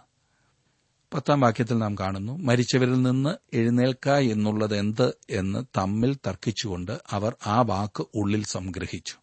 പത്താം 1.15 1.41
വാക്യത്തിൽ 1.41 1.79
നാം 1.79 1.95
കാണുന്നു 1.95 2.39
മരിച്ചവരിൽ 2.39 3.03
നിന്ന് 3.03 3.57
എഴുന്നേൽക്ക 3.57 4.09
എന്നുള്ളത് 4.09 4.77
എന്ത് 4.77 5.15
എന്ന് 5.31 5.65
തമ്മിൽ 5.79 6.15
തർക്കിച്ചുകൊണ്ട് 6.27 6.99
അവർ 7.11 7.37
ആ 7.47 7.63
വാക്ക് 7.63 8.07
ഉള്ളിൽ 8.15 8.45
സംഗ്രഹിച്ചു. 8.45 9.15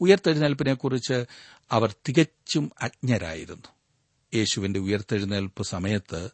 ഉയർത്തെഴുന്നേൽപ്പിനെക്കുറിച്ച് 0.00 1.24
അവർ 1.70 1.94
തികച്ചും 2.08 2.70
അജ്ഞരായിരുന്നു. 2.82 3.68
യേശുവിന്റെ 4.34 4.80
ഉയർത്തെഴുന്നേൽപ്പ് 4.80 5.62
സമയത്ത് 5.62 6.30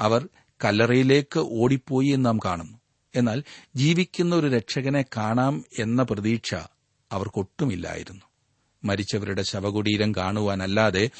അവർ 0.00 0.28
കല്ലറയിലേക്ക് 0.64 1.38
ഓടിപ്പോയി 1.38 2.08
എന്ന് 2.08 2.26
നാം 2.26 2.38
കാണുന്നു. 2.38 2.78
എന്നാൽ 3.14 3.42
ജീവിക്കുന്ന 3.76 4.36
ഒരു 4.36 4.46
രക്ഷകനെ 4.46 5.04
കാണാം 5.16 5.64
എന്ന 5.78 6.02
പ്രതീക്ഷ 6.02 6.54
അവർക്കൊട്ടുമില്ലായിരുന്നു. 7.12 8.22
മരിച്ചവരുടെ 8.84 9.42
ശവകുടീരം 9.42 10.12
കാണുവാനല്ലാതെ 10.12 11.10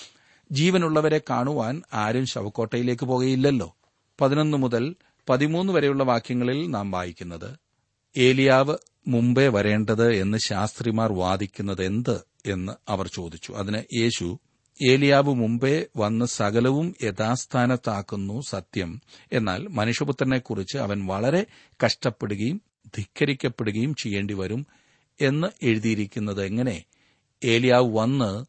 ജീവനുള്ളവരെ 0.52 1.20
കാണുവാൻ 1.30 1.82
ആരും 1.92 2.26
ശവക്കോട്ടയിലേക്ക് 2.26 3.06
പോകയില്ലല്ലോ. 3.06 3.76
പതിനൊന്ന് 4.20 4.56
മുതൽ 4.56 4.94
പതിമൂന്ന് 5.28 5.72
വരെയുള്ള 5.72 6.04
വാക്യങ്ങളിൽ 6.04 6.70
നാം 6.70 6.90
വായിക്കുന്നത് 6.90 7.58
ഏലിയാവ് 8.16 8.76
മുമ്പേ 9.08 9.48
വരേണ്ടത് 9.48 10.12
എന്ന് 10.12 10.38
ശാസ്ത്രിമാർ 10.38 11.12
വാദിക്കുന്നത് 11.12 11.84
എന്ത് 11.84 12.24
എന്ന് 12.46 12.72
അവർ 12.88 13.10
ചോദിച്ചു. 13.14 13.52
അതിന് 13.52 13.82
യേശു 13.94 14.38
ഏലിയാവ് 14.82 15.34
മുമ്പേ 15.34 15.86
വന്ന് 15.96 16.24
സകലവും 16.24 16.94
യഥാസ്ഥാനത്താക്കുന്നു 17.02 18.40
സത്യം. 18.48 19.00
എന്നാൽ 19.32 19.68
മനുഷ്യപുത്രനെക്കുറിച്ച് 19.68 20.78
അവൻ 20.78 21.06
വളരെ 21.06 21.46
കഷ്ടപ്പെടുകയും 21.86 22.60
ധിക്കരിക്കപ്പെടുകയും 22.86 23.94
ചെയ്യേണ്ടി 23.94 24.34
വരും 24.34 24.66
എന്ന് 25.20 25.46
എഴുതിയിരിക്കുന്നത് 25.62 26.44
എങ്ങനെ? 26.44 26.84
ഏലിയാവ് 27.44 27.98
വന്ന് 27.98 28.44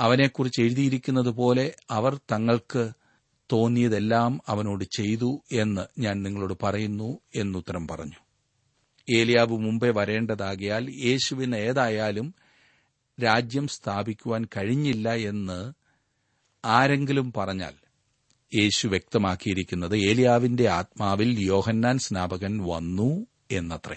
അവനെക്കുറിച്ച് 0.00 0.60
എഴുതിയിരിക്കുന്നത് 0.60 1.30
പോലെ 1.30 1.74
അവർ 1.90 2.20
തങ്ങൾക്ക് 2.32 2.90
തോന്നിയതെല്ലാം 3.52 4.40
അവനോട് 4.48 4.84
ചെയ്തു 4.84 5.42
എന്ന് 5.52 6.00
ഞാൻ 6.00 6.22
നിങ്ങളോട് 6.22 6.54
പറയുന്നു 6.62 7.18
എന്നുത്തരം 7.34 7.88
പറഞ്ഞു. 7.88 8.18
ഏലിയാവ് 9.16 9.58
മുമ്പേ 9.58 9.90
വരേണ്ടതാകിയാൽ 9.90 10.90
യേശുവിന് 10.90 11.56
ഏതായാലും 11.56 12.34
രാജ്യം 13.18 13.68
സ്ഥാപിക്കുവാൻ 13.68 14.44
കഴിഞ്ഞില്ല 14.56 15.12
എന്ന് 15.24 15.72
ആരെങ്കിലും 16.64 17.32
പറഞ്ഞാൽ 17.36 17.74
യേശു 18.52 18.88
വ്യക്തമാക്കിയിരിക്കുന്നത് 18.88 19.96
ഏലിയാവിന്റെ 19.96 20.68
ആത്മാവിൽ 20.68 21.40
യോഹന്നാൻ 21.46 21.98
സ്നാപകൻ 21.98 22.64
വന്നു 22.64 23.26
എന്നത്രേ. 23.50 23.96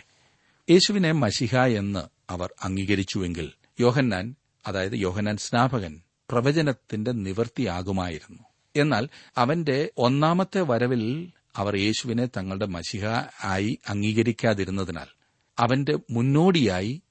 യേശുവിനെ 0.68 1.12
മഷിഹ 1.12 1.58
എന്ന് 1.78 2.32
അവർ 2.32 2.50
അംഗീകരിച്ചുവെങ്കിൽ 2.64 3.48
യോഹന്നാൻ 3.80 4.36
അതായത് 4.66 4.94
യോഹന്നാൻ 4.94 5.38
സ്നാപകൻ 5.38 6.02
പ്രവചനത്തിന്റെ 6.30 7.12
നിവൃത്തിയാകുമായിരുന്നു 7.12 8.44
എന്നാൽ 8.76 9.10
അവന്റെ 9.36 9.92
ഒന്നാമത്തെ 9.98 10.62
വരവിൽ 10.62 11.34
അവർ 11.56 11.76
യേശുവിനെ 11.76 12.26
തങ്ങളുടെ 12.26 12.66
മഷിഹ 12.66 13.06
ആയി 13.44 13.78
അംഗീകരിക്കാതിരുന്നതിനാൽ 13.88 15.10
അവന്റെ 15.58 15.96
മുന്നോടിയായി 16.10 17.02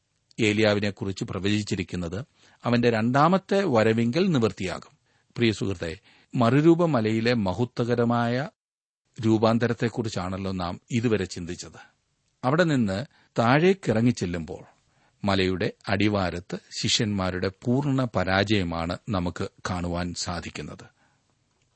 ഏലിയാവിനെക്കുറിച്ച് 0.41 1.25
പ്രവചിച്ചിരിക്കുന്നത് 1.25 2.25
അവന്റെ 2.65 2.91
രണ്ടാമത്തെ 2.91 3.65
വരവിങ്കൽ 3.65 4.29
നിവൃത്തിയാകും. 4.29 4.99
പ്രിയ 5.37 5.53
സുഹൃത്തെ 5.53 5.99
മറുരൂപ 6.35 6.85
മലയിലെ 6.85 7.35
മഹത്വകരമായ 7.35 8.49
രൂപാന്തരത്തെക്കുറിച്ചാണല്ലോ 9.27 10.53
നാം 10.53 10.81
ഇതുവരെ 10.91 11.25
ചിന്തിച്ചത്. 11.25 11.91
അവിടെ 12.45 12.65
നിന്ന് 12.65 13.05
താഴേക്കിറങ്ങിച്ചെല്ലുമ്പോൾ 13.39 14.65
മലയുടെ 15.25 15.73
അടിവാരത്ത് 15.89 16.59
ശിഷ്യന്മാരുടെ 16.83 17.51
പൂർണ 17.65 18.09
പരാജയമാണ് 18.17 18.99
നമുക്ക് 19.09 19.49
കാണുവാൻ 19.71 20.15
സാധിക്കുന്നത്. 20.15 20.85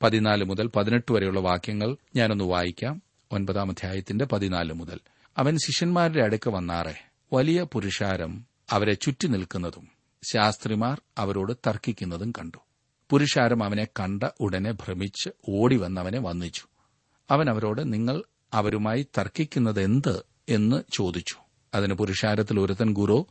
പതിനാല് 0.03 0.45
മുതൽ 0.45 0.67
പതിനെട്ട് 0.67 1.13
വരെയുള്ള 1.13 1.41
വാക്യങ്ങൾ 1.41 1.97
ഞാനൊന്ന് 2.17 2.45
വായിക്കാം. 2.45 3.03
ഒൻപതാം 3.33 3.71
അധ്യായത്തിന്റെ 3.71 4.25
പതിനാല് 4.25 4.73
മുതൽ. 4.73 5.01
അവൻ 5.39 5.57
ശിഷ്യന്മാരുടെ 5.57 6.23
അടുക്ക 6.23 6.49
വന്നാറെ 6.49 6.95
വലിയ 7.33 7.67
പുരുഷാരം 7.73 8.54
അവരെ 8.71 8.95
ചുറ്റി 8.95 9.27
നിൽക്കുന്നതും 9.27 9.89
ശാസ്ത്രിമാർ 10.23 11.01
അവരോട് 11.19 11.53
തർക്കിക്കുന്നതും 11.67 12.31
കണ്ടു. 12.31 12.59
പുരുഷാരം 13.11 13.65
അവനെ 13.65 13.85
കണ്ട 13.85 14.23
ഉടനെ 14.41 14.73
ഭ്രമിച്ച് 14.73 15.31
ഓടിവന്ന് 15.49 16.01
അവനെ 16.01 16.21
വന്നിച്ചു. 16.21 16.63
അവൻ 17.31 17.51
അവരോട് 17.51 17.93
നിങ്ങൾ 17.93 18.23
അവരുമായി 18.53 19.07
തർക്കിക്കുന്നത് 19.19 19.83
എന്ത് 19.83 20.25
എന്ന് 20.49 20.83
ചോദിച്ചു. 20.93 21.35
അതിന് 21.75 21.95
പുരുഷാരത്തിൽ 21.95 22.61
ഒരുത്തൻ 22.61 22.93
ഗുരു 22.93 23.27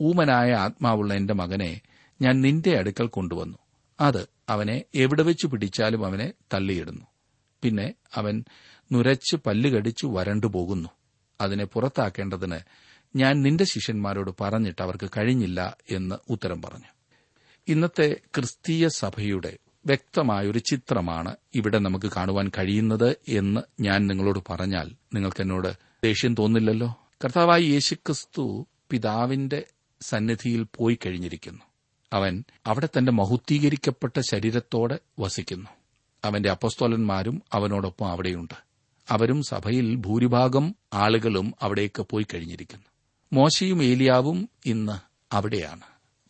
ഊമനായ 0.00 0.52
ആത്മാവുള്ള 0.52 1.14
എന്റെ 1.14 1.34
മകനെ 1.34 1.80
ഞാൻ 2.22 2.40
നിന്റെ 2.40 2.78
അടുക്കൽ 2.78 3.06
കൊണ്ടുവന്നു. 3.06 3.58
അത് 4.00 4.28
അവനെ 4.48 4.84
എവിടെ 4.94 5.22
വെച്ച് 5.22 5.46
പിടിച്ചാലും 5.46 6.06
അവനെ 6.06 6.32
തള്ളിയിടുന്നു. 6.54 7.06
പിന്നെ 7.62 7.94
അവൻ 8.14 8.44
നുരച്ച് 8.92 9.36
പല്ലുകടിച്ചു 9.36 10.06
വരണ്ടുപോകുന്നു. 10.06 10.88
അതിനെ 11.40 11.64
പുറത്താക്കേണ്ടതിന് 11.64 12.58
ഞാൻ 13.16 13.42
നിന്റെ 13.42 13.64
ശിഷ്യന്മാരോട് 13.64 14.30
പറഞ്ഞിട്ട് 14.40 14.82
അവർക്ക് 14.82 15.10
കഴിഞ്ഞില്ല 15.16 15.76
എന്ന് 15.90 16.14
ഉത്തരം 16.30 16.62
പറഞ്ഞു. 16.62 16.84
ഇന്നത്തെ 17.68 18.16
ക്രിസ്തീയ 18.36 18.88
സഭയുടെ 18.88 19.58
വ്യക്തമായൊരു 19.86 20.58
ചിത്രമാണ് 20.58 21.36
ഇവിടെ 21.54 21.78
നമുക്ക് 21.78 22.10
കാണുവാൻ 22.16 22.50
കഴിയുന്നത് 22.58 23.16
എന്ന് 23.28 23.60
ഞാൻ 23.80 24.06
നിങ്ങളോട് 24.06 24.38
പറഞ്ഞാൽ 24.50 24.90
നിങ്ങൾക്ക് 25.14 25.40
എന്നോട് 25.40 25.72
ദേഷ്യം 26.04 26.34
തോന്നില്ലല്ലോ? 26.34 26.98
കർത്താവായി 27.24 27.64
യേശുക്രിസ്തു 27.64 28.66
പിതാവിന്റെ 28.90 29.64
സന്നിധിയിൽ 30.00 30.66
പോയി 30.76 30.98
കഴിഞ്ഞിരിക്കുന്നു. 31.06 31.60
അവൻ 32.12 32.44
അവിടെ 32.66 32.88
തന്റെ 32.98 33.12
മഹുദ്ധീകരിക്കപ്പെട്ട 33.12 34.20
ശരീരത്തോടെ 34.20 34.98
വസിക്കുന്നു. 35.18 35.70
അവന്റെ 36.24 36.50
അപ്പസ്തോലന്മാരും 36.50 37.42
അവനോടൊപ്പം 37.52 38.10
അവിടെയുണ്ട്. 38.10 38.54
അവരും 39.08 39.42
സഭയിൽ 39.42 39.94
ഭൂരിഭാഗം 39.94 40.74
ആളുകളും 40.92 41.54
അവിടേക്ക് 41.62 42.02
പോയി 42.02 42.26
കഴിഞ്ഞിരിക്കുന്നു. 42.34 42.89
മോശയും 43.32 43.84
ഏലിയാവും 43.84 44.48
ഇന്ന് 44.66 44.92
അവിടെയാണ്. 45.34 45.80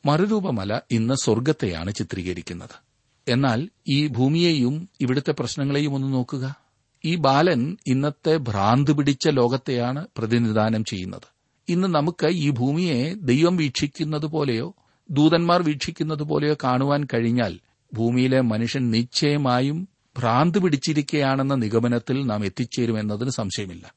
മറുരൂപമല 0.06 0.80
ഇന്ന് 0.90 1.14
സ്വർഗത്തെയാണ് 1.14 1.94
ചിത്രീകരിക്കുന്നത്. 1.94 2.82
എന്നാൽ 3.28 3.68
ഈ 3.88 4.06
ഭൂമിയെയും 4.06 4.88
ഇവിടുത്തെ 5.00 5.32
പ്രശ്നങ്ങളെയും 5.32 5.94
ഒന്ന് 5.94 6.12
നോക്കുക. 6.12 6.56
ഈ 7.04 7.16
ബാലൻ 7.16 7.76
ഇന്നത്തെ 7.86 8.36
ഭ്രാന്ത് 8.36 8.96
പിടിച്ച 8.96 9.28
ലോകത്തെയാണ് 9.28 10.06
പ്രതിനിധാനം 10.16 10.84
ചെയ്യുന്നത്. 10.84 11.26
ഇന്ന് 11.68 11.88
നമുക്ക് 11.88 12.26
ഈ 12.26 12.50
ഭൂമിയെ 12.50 13.14
ദൈവം 13.14 13.56
വീക്ഷിക്കുന്നത് 13.56 14.26
പോലെയോ 14.26 14.76
ദൂതന്മാർ 15.10 15.62
വീക്ഷിക്കുന്നത് 15.62 16.22
പോലെയോ 16.22 16.56
കാണുവാൻ 16.64 17.06
കഴിഞ്ഞാൽ 17.14 17.58
ഭൂമിയിലെ 17.92 18.40
മനുഷ്യൻ 18.40 18.90
നിശ്ചയമായും 18.90 19.88
ഭ്രാന്ത് 20.18 20.58
പിടിച്ചിരിക്കുകയാണെന്ന 20.58 21.54
നിഗമനത്തിൽ 21.54 22.26
നാം 22.26 22.44
എത്തിച്ചേരുമെന്നതിന് 22.44 23.30
സംശയമില്ല. 23.30 23.94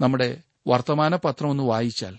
നമ്മുടെ 0.00 0.42
വർത്തമാന 0.66 1.16
പത്രം 1.16 1.50
ഒന്ന് 1.50 1.62
വായിച്ചാൽ 1.62 2.16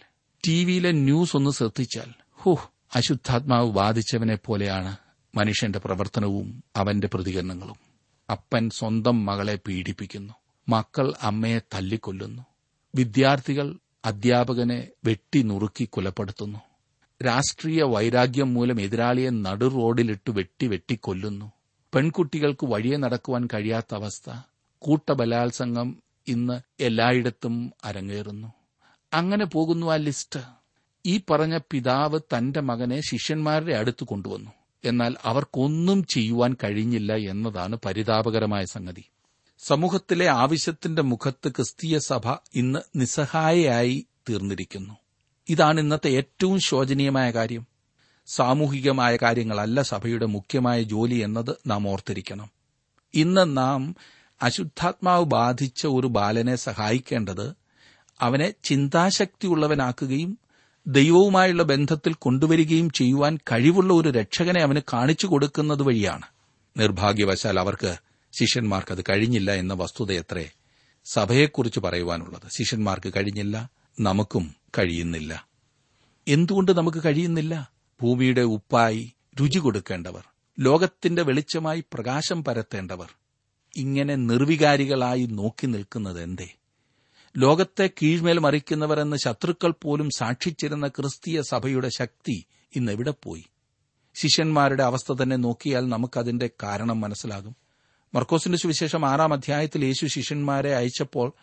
ടിവിയിലെ 0.48 0.92
ന്യൂസ് 0.92 1.38
ഒന്ന് 1.38 1.52
ശ്രദ്ധിച്ചാൽ 1.52 2.14
ഹോ 2.34 2.72
അശുദ്ധാത്മാവ് 2.96 3.72
ബാധിച്ചവനെ 3.72 4.36
പോലെയാണ് 4.36 4.98
മനുഷ്യന്റെ 5.38 5.80
പ്രവർത്തനവും 5.80 6.64
അവന്റെ 6.76 7.08
പ്രതികരണങ്ങളും. 7.08 7.76
അപ്പൻ 8.32 8.70
സ്വന്തം 8.70 9.26
മകളെ 9.26 9.56
പീഡിപ്പിക്കുന്നു 9.56 10.34
മക്കൾ 10.70 11.14
അമ്മയെ 11.22 11.60
തല്ലിക്കൊല്ലുന്നു 11.74 12.42
വിദ്യാർത്ഥികൾ 12.96 13.78
അധ്യാപകനെ 14.06 14.88
വെട്ടി 15.06 15.44
നുറുക്കി 15.44 15.86
കൊലപ്പെടുത്തുന്നു 15.86 16.60
രാഷ്ട്രീയ 17.24 17.84
വൈരാഗ്യം 17.84 18.54
മൂലം 18.54 18.82
എതിരാളിയെ 18.82 19.30
നടു 19.30 19.66
റോഡിലിട്ട് 19.66 20.32
വെട്ടി 20.32 20.68
വെട്ടിക്കൊല്ലുന്നു 20.68 21.52
പെൺകുട്ടികൾക്ക് 21.94 22.66
വഴിയെ 22.66 22.98
നടക്കുവാൻ 22.98 23.48
കഴിയാത്ത 23.54 23.96
അവസ്ഥ. 23.96 24.30
കൂട്ടബലാത്സംഗം 24.80 26.04
ഇന്ന് 26.28 26.84
എല്ലായിടത്തും 26.84 27.74
അരങ്ങേറുന്നു. 27.84 28.61
അങ്ങനെ 29.13 29.46
പോകുന്നു 29.46 29.88
ആ 29.88 29.96
ലിസ്റ്റ്. 29.96 30.39
ഈ 31.06 31.22
പറഞ്ഞ 31.30 31.60
പിതാവ് 31.72 32.20
തന്റെ 32.20 32.62
മകനെ 32.62 33.01
ശിഷ്യന്മാരുടെ 33.01 33.74
അടുത്ത് 33.74 34.03
കൊണ്ടുവന്നു. 34.03 34.51
എന്നാൽ 34.86 35.15
അവർക്കൊന്നും 35.25 36.06
ചെയ്യുവാൻ 36.06 36.56
കഴിഞ്ഞില്ല 36.63 37.13
എന്നതാണ് 37.13 37.77
പരിതാപകരമായ 37.86 38.65
സംഗതി. 38.65 39.03
സമൂഹത്തിലെ 39.60 40.27
ആവശ്യത്തിന്റെ 40.27 41.01
മുഖത്ത് 41.01 41.50
ക്രിസ്തീയ 41.50 41.98
സഭ 41.98 42.36
ഇന്ന് 42.56 42.80
നിസ്സഹായയായി 42.96 44.06
തീർന്നിരിക്കുന്നു. 44.30 44.94
ഇതാണ് 45.50 45.80
ഇന്നത്തെ 45.80 46.10
ഏറ്റവും 46.10 46.60
ശോചനീയമായ 46.60 47.32
കാര്യം. 47.32 47.68
സാമൂഹികമായ 48.27 49.18
കാര്യങ്ങളല്ല 49.22 49.82
സഭയുടെ 49.82 50.25
മുഖ്യമായ 50.25 50.84
ജോലി 50.84 51.15
എന്നത് 51.15 51.56
നാം 51.68 51.88
ഓർത്തിരിക്കണം. 51.88 52.50
ഇന്ന് 53.13 53.58
നാം 53.58 53.96
അശുദ്ധാത്മാവ് 54.41 55.25
ബാധിച്ച 55.25 55.88
ഒരു 55.88 56.08
ബാലനെ 56.08 56.56
സഹായിക്കേണ്ടത് 56.56 57.61
അവനെ 58.22 58.54
ചിന്താശക്തിയുള്ളവനാക്കുകയും 58.63 60.38
ദൈവവുമായുള്ള 60.88 61.63
ബന്ധത്തിൽ 61.63 62.13
കൊണ്ടുവരികയും 62.13 62.90
ചെയ്യുവാൻ 62.90 63.38
കഴിവുള്ള 63.51 63.94
ഒരു 63.94 64.10
രക്ഷകനെ 64.10 64.62
അവന് 64.62 64.82
കാണിച്ചു 64.94 65.28
കൊടുക്കുന്നത് 65.28 65.82
വഴിയാണ്. 65.82 66.25
നിർഭാഗ്യവശാൽ 66.78 67.60
അവർക്ക് 67.60 67.98
ശിഷ്യന്മാർക്ക് 68.40 68.92
അത് 68.92 69.04
കഴിഞ്ഞില്ല 69.10 69.51
എന്ന 69.51 69.74
വസ്തുതയത്രേ 69.74 70.51
സഭയെക്കുറിച്ച് 71.06 71.80
പറയുവാനുള്ളത്. 71.80 72.42
ശിഷ്യന്മാർക്ക് 72.58 73.13
കഴിഞ്ഞില്ല 73.16 73.70
നമുക്കും 74.00 74.56
കഴിയുന്നില്ല. 74.78 75.48
എന്തുകൊണ്ട് 76.28 76.78
നമുക്ക് 76.78 76.98
കഴിയുന്നില്ല? 77.06 77.72
ഭൂമിയുടെ 78.01 78.42
ഉപ്പായി 78.42 79.13
രുചി 79.42 79.60
കൊടുക്കേണ്ടവർ 79.60 80.24
ലോകത്തിന്റെ 80.60 81.22
വെളിച്ചമായി 81.22 81.84
പ്രകാശം 81.94 82.44
പരത്തേണ്ടവർ 82.44 83.10
ഇങ്ങനെ 83.78 84.16
നിർവികാരികളായി 84.16 85.25
നോക്കി 85.25 85.66
നിൽക്കുന്നത് 85.66 86.24
എന്തേ? 86.24 86.50
ലോകത്തെ 87.38 87.90
കീഴ്മേൽ 88.02 88.40
മറിക്കുന്നവരെന്ന് 88.40 89.18
ശത്രുക്കൾ 89.18 89.74
പോലും 89.82 90.10
സാക്ഷിച്ചിരുന്ന 90.10 90.88
ക്രിസ്തീയ 90.88 91.42
സഭയുടെ 91.42 91.90
ശക്തി 91.90 92.46
ഇന്ന് 92.76 92.92
എവിടെ 92.92 93.14
പോയി? 93.24 93.46
ശിഷ്യന്മാരുടെ 94.16 94.84
അവസ്ഥ 94.84 95.14
തന്നെ 95.22 95.36
നോക്കിയാൽ 95.36 95.90
നമുക്കതിന്റെ 95.90 96.50
കാരണം 96.64 97.02
മനസ്സിലാകും. 97.02 97.56
മർക്കോസിന്റെ 98.16 98.58
സുവിശേഷം 98.58 99.06
ആറാം 99.06 99.34
അധ്യായത്തിൽ 99.34 99.86
യേശു 99.86 100.06
ശിഷ്യന്മാരെ 100.06 100.76
അയച്ചപ്പോൾ 100.76 101.34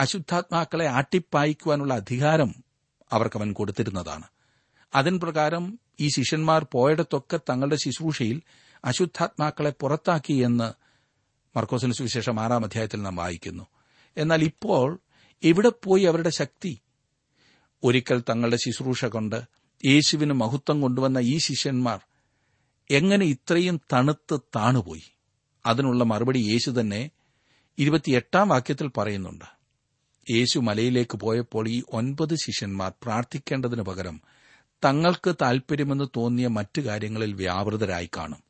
അശുദ്ധാത്മാക്കളെ 0.00 0.86
ആട്ടിപ്പായിക്കുവാനുള്ള 0.86 1.94
അധികാരം 1.94 2.54
അവർക്കവൻ 3.12 3.52
കൊടുത്തിരുന്നതാണ്. 3.52 4.24
അതിൻ 4.94 5.20
പ്രകാരം 5.20 5.78
ഈ 6.00 6.08
ശിഷ്യന്മാർ 6.08 6.66
പോയടത്തൊക്കെ 6.72 7.40
തങ്ങളുടെ 7.50 7.76
ശുശ്രൂഷയിൽ 7.76 8.42
അശുദ്ധാത്മാക്കളെ 8.84 9.72
പുറത്താക്കി 9.80 10.32
എന്ന് 10.32 10.72
മർക്കോസിന് 11.58 11.92
സുവിശേഷം 11.92 12.40
ആറാം 12.40 12.64
അധ്യായത്തിൽ 12.64 13.02
നാം 13.02 13.16
വായിക്കുന്നു. 13.16 13.66
എന്നാൽ 14.16 14.44
ഇപ്പോൾ 14.44 15.00
എവിടെ 15.42 15.68
പോയി 15.68 16.04
അവരുടെ 16.04 16.30
ശക്തി? 16.30 16.80
ഒരിക്കൽ 17.84 18.22
തങ്ങളുടെ 18.28 18.56
ശുശ്രൂഷ 18.56 19.04
കൊണ്ട് 19.04 19.42
യേശുവിന് 19.84 20.32
മഹത്വം 20.32 20.80
കൊണ്ടുവന്ന 20.80 21.18
ഈ 21.18 21.38
ശിഷ്യന്മാർ 21.38 22.00
എങ്ങനെ 22.90 23.26
ഇത്രയും 23.26 23.80
തണുത്ത് 23.92 24.40
താണുപോയി? 24.56 25.02
അതിനുള്ള 25.66 26.04
മറുപടി 26.04 26.38
യേശു 26.38 26.70
തന്നെ 26.70 27.10
ഇരുപത്തിയെട്ടാം 27.78 28.48
വാക്യത്തിൽ 28.48 28.90
പറയുന്നുണ്ട്. 28.96 29.44
യേശു 30.30 30.58
മലയിലേക്ക് 30.58 31.18
പോയപ്പോൾ 31.18 31.68
ഈ 31.68 31.82
ഒൻപത് 31.92 32.34
ശിഷ്യന്മാർ 32.34 32.92
പ്രാർത്ഥിക്കേണ്ടതിനു 33.02 33.82
പകരം 33.82 34.20
തങ്ങൾക്ക് 34.84 35.34
താൽപര്യമെന്ന് 35.42 36.04
തോന്നിയ 36.16 36.46
മറ്റു 36.46 36.80
കാര്യങ്ങളിൽ 36.80 37.32
വ്യാപൃതരായി 37.32 38.10
കാണും. 38.16 38.42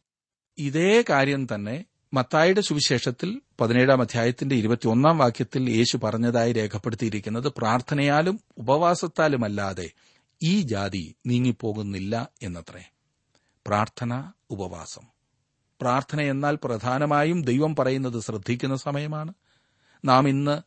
ഇതേ 0.59 1.05
കാര്യം 1.11 1.47
തന്നെ 1.55 1.85
മത്തായുടെ 2.13 2.61
സുവിശേഷത്തിൽ 2.61 3.41
പതിനേഴാം 3.61 4.01
അധ്യായത്തിന്റെ 4.01 4.57
ഇരുപത്തിയൊന്നാം 4.57 5.19
വാക്യത്തിൽ 5.19 5.71
യേശു 5.71 5.97
പറഞ്ഞതായി 5.97 6.53
രേഖപ്പെടുത്തിയിരിക്കുന്നത് 6.53 7.49
പ്രാർത്ഥനയാലും 7.49 8.41
ഉപവാസത്താലുമല്ലാതെ 8.59 9.91
ഈ 10.43 10.61
ജാതി 10.61 11.15
നീങ്ങിപ്പോകുന്നില്ല 11.27 12.29
എന്നത്രേ. 12.43 12.91
പ്രാർത്ഥന 13.67 14.33
ഉപവാസം. 14.51 15.03
പ്രാർത്ഥന 15.81 16.21
എന്നാൽ 16.21 16.59
പ്രധാനമായും 16.65 17.43
ദൈവം 17.43 17.77
പറയുന്നത് 17.77 18.21
ശ്രദ്ധിക്കുന്ന 18.21 18.77
സമയമാണ്. 18.77 19.35
നാം 20.05 20.29
ഇന്ന് 20.29 20.61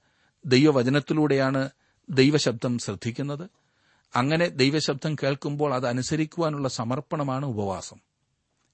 ദൈവവചനത്തിലൂടെയാണ് 0.46 1.70
ദൈവശബ്ദം 2.10 2.78
ശ്രദ്ധിക്കുന്നത്. 2.78 3.50
അങ്ങനെ 4.16 4.48
ദൈവശബ്ദം 4.48 5.16
കേൾക്കുമ്പോൾ 5.16 5.74
അത് 5.74 5.88
അനുസരിക്കുവാനുള്ള 5.88 6.70
സമർപ്പണമാണ് 6.70 7.46
ഉപവാസം. 7.46 7.98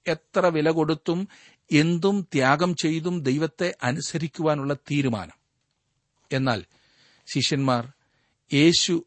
എത്ര 0.07 0.45
വില 0.45 0.69
കൊടുത്തും 0.69 1.27
എന്തും 1.71 2.27
ത്യാഗം 2.33 2.75
ചെയ്തും 2.75 3.23
ദൈവത്തെ 3.23 3.75
അനുസരിക്കുവാനുള്ള 3.83 4.73
തീരുമാനം. 4.73 5.39
എന്നാൽ 6.31 6.63
ശിഷ്യന്മാർ 7.33 7.91
യേശു 8.53 9.05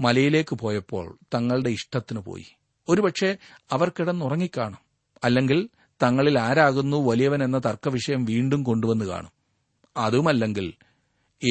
മലയിലേക്ക് 0.00 0.56
പോയപ്പോൾ 0.56 1.18
തങ്ങളുടെ 1.34 1.70
ഇഷ്ടത്തിന് 1.70 2.18
പോയി. 2.18 2.46
ഒരുപക്ഷെ 2.88 3.36
അവർ 3.72 3.88
കിടന്നുറങ്ങിക്കാണും. 3.88 4.78
അല്ലെങ്കിൽ 5.24 5.68
തങ്ങളിൽ 6.02 6.38
ആരാകുന്നു 6.38 6.96
വലിയവൻ 6.96 7.44
എന്ന 7.44 7.58
തർക്കവിഷയം 7.58 8.24
വീണ്ടും 8.24 8.62
കൊണ്ടുവന്ന് 8.62 9.04
കാണും. 9.04 9.30
അതുമല്ലെങ്കിൽ 9.96 10.72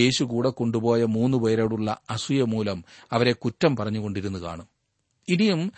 യേശു 0.02 0.24
കൂടെ 0.24 0.50
കൊണ്ടുപോയ 0.50 1.04
മൂന്നു 1.04 1.38
പേരോടുള്ള 1.38 1.98
അസൂയ 2.10 2.42
മൂലം 2.44 2.84
അവരെ 3.12 3.32
കുറ്റം 3.32 3.76
പറഞ്ഞുകൊണ്ടിരുന്നു 3.76 4.40
കാണും. 4.40 4.68
ഇനിയും 5.30 5.72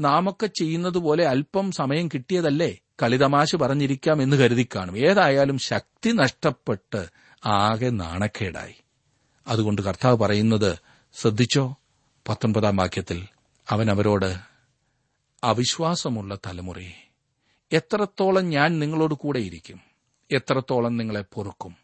നാമൊക്കെ 0.00 0.46
ചെയ്യുന്നതുപോലെ 0.46 1.26
അല്പം 1.26 1.72
സമയം 1.72 2.08
കിട്ടിയതല്ലേ? 2.08 2.78
കളിതമാശ 3.02 3.56
പറഞ്ഞിരിക്കാം 3.56 4.22
എന്ന് 4.22 4.36
കരുതിക്കാണും 4.36 4.98
ഏതായാലും 4.98 5.58
ശക്തി 5.58 6.10
നഷ്ടപ്പെട്ട് 6.10 7.06
ആകെ 7.46 7.90
നാണക്കേടായി. 7.90 8.74
അതുകൊണ്ട് 9.46 9.82
കർത്താവ് 9.82 10.16
പറയുന്നത് 10.16 10.78
ശ്രദ്ധിച്ചോ? 11.14 11.76
പത്തൊൻപതാം 12.28 12.76
വാക്യത്തിൽ 12.76 13.26
അവൻ 13.70 13.90
അവരോട് 13.90 14.36
അവിശ്വാസമുള്ള 15.44 16.34
തലമുറയെ 16.34 17.08
എത്രത്തോളം 17.72 18.50
ഞാൻ 18.50 18.78
നിങ്ങളോട് 18.78 19.14
കൂടെയിരിക്കും 19.14 19.80
എത്രത്തോളം 20.32 20.96
നിങ്ങളെ 20.96 21.24
പൊറുക്കും? 21.34 21.76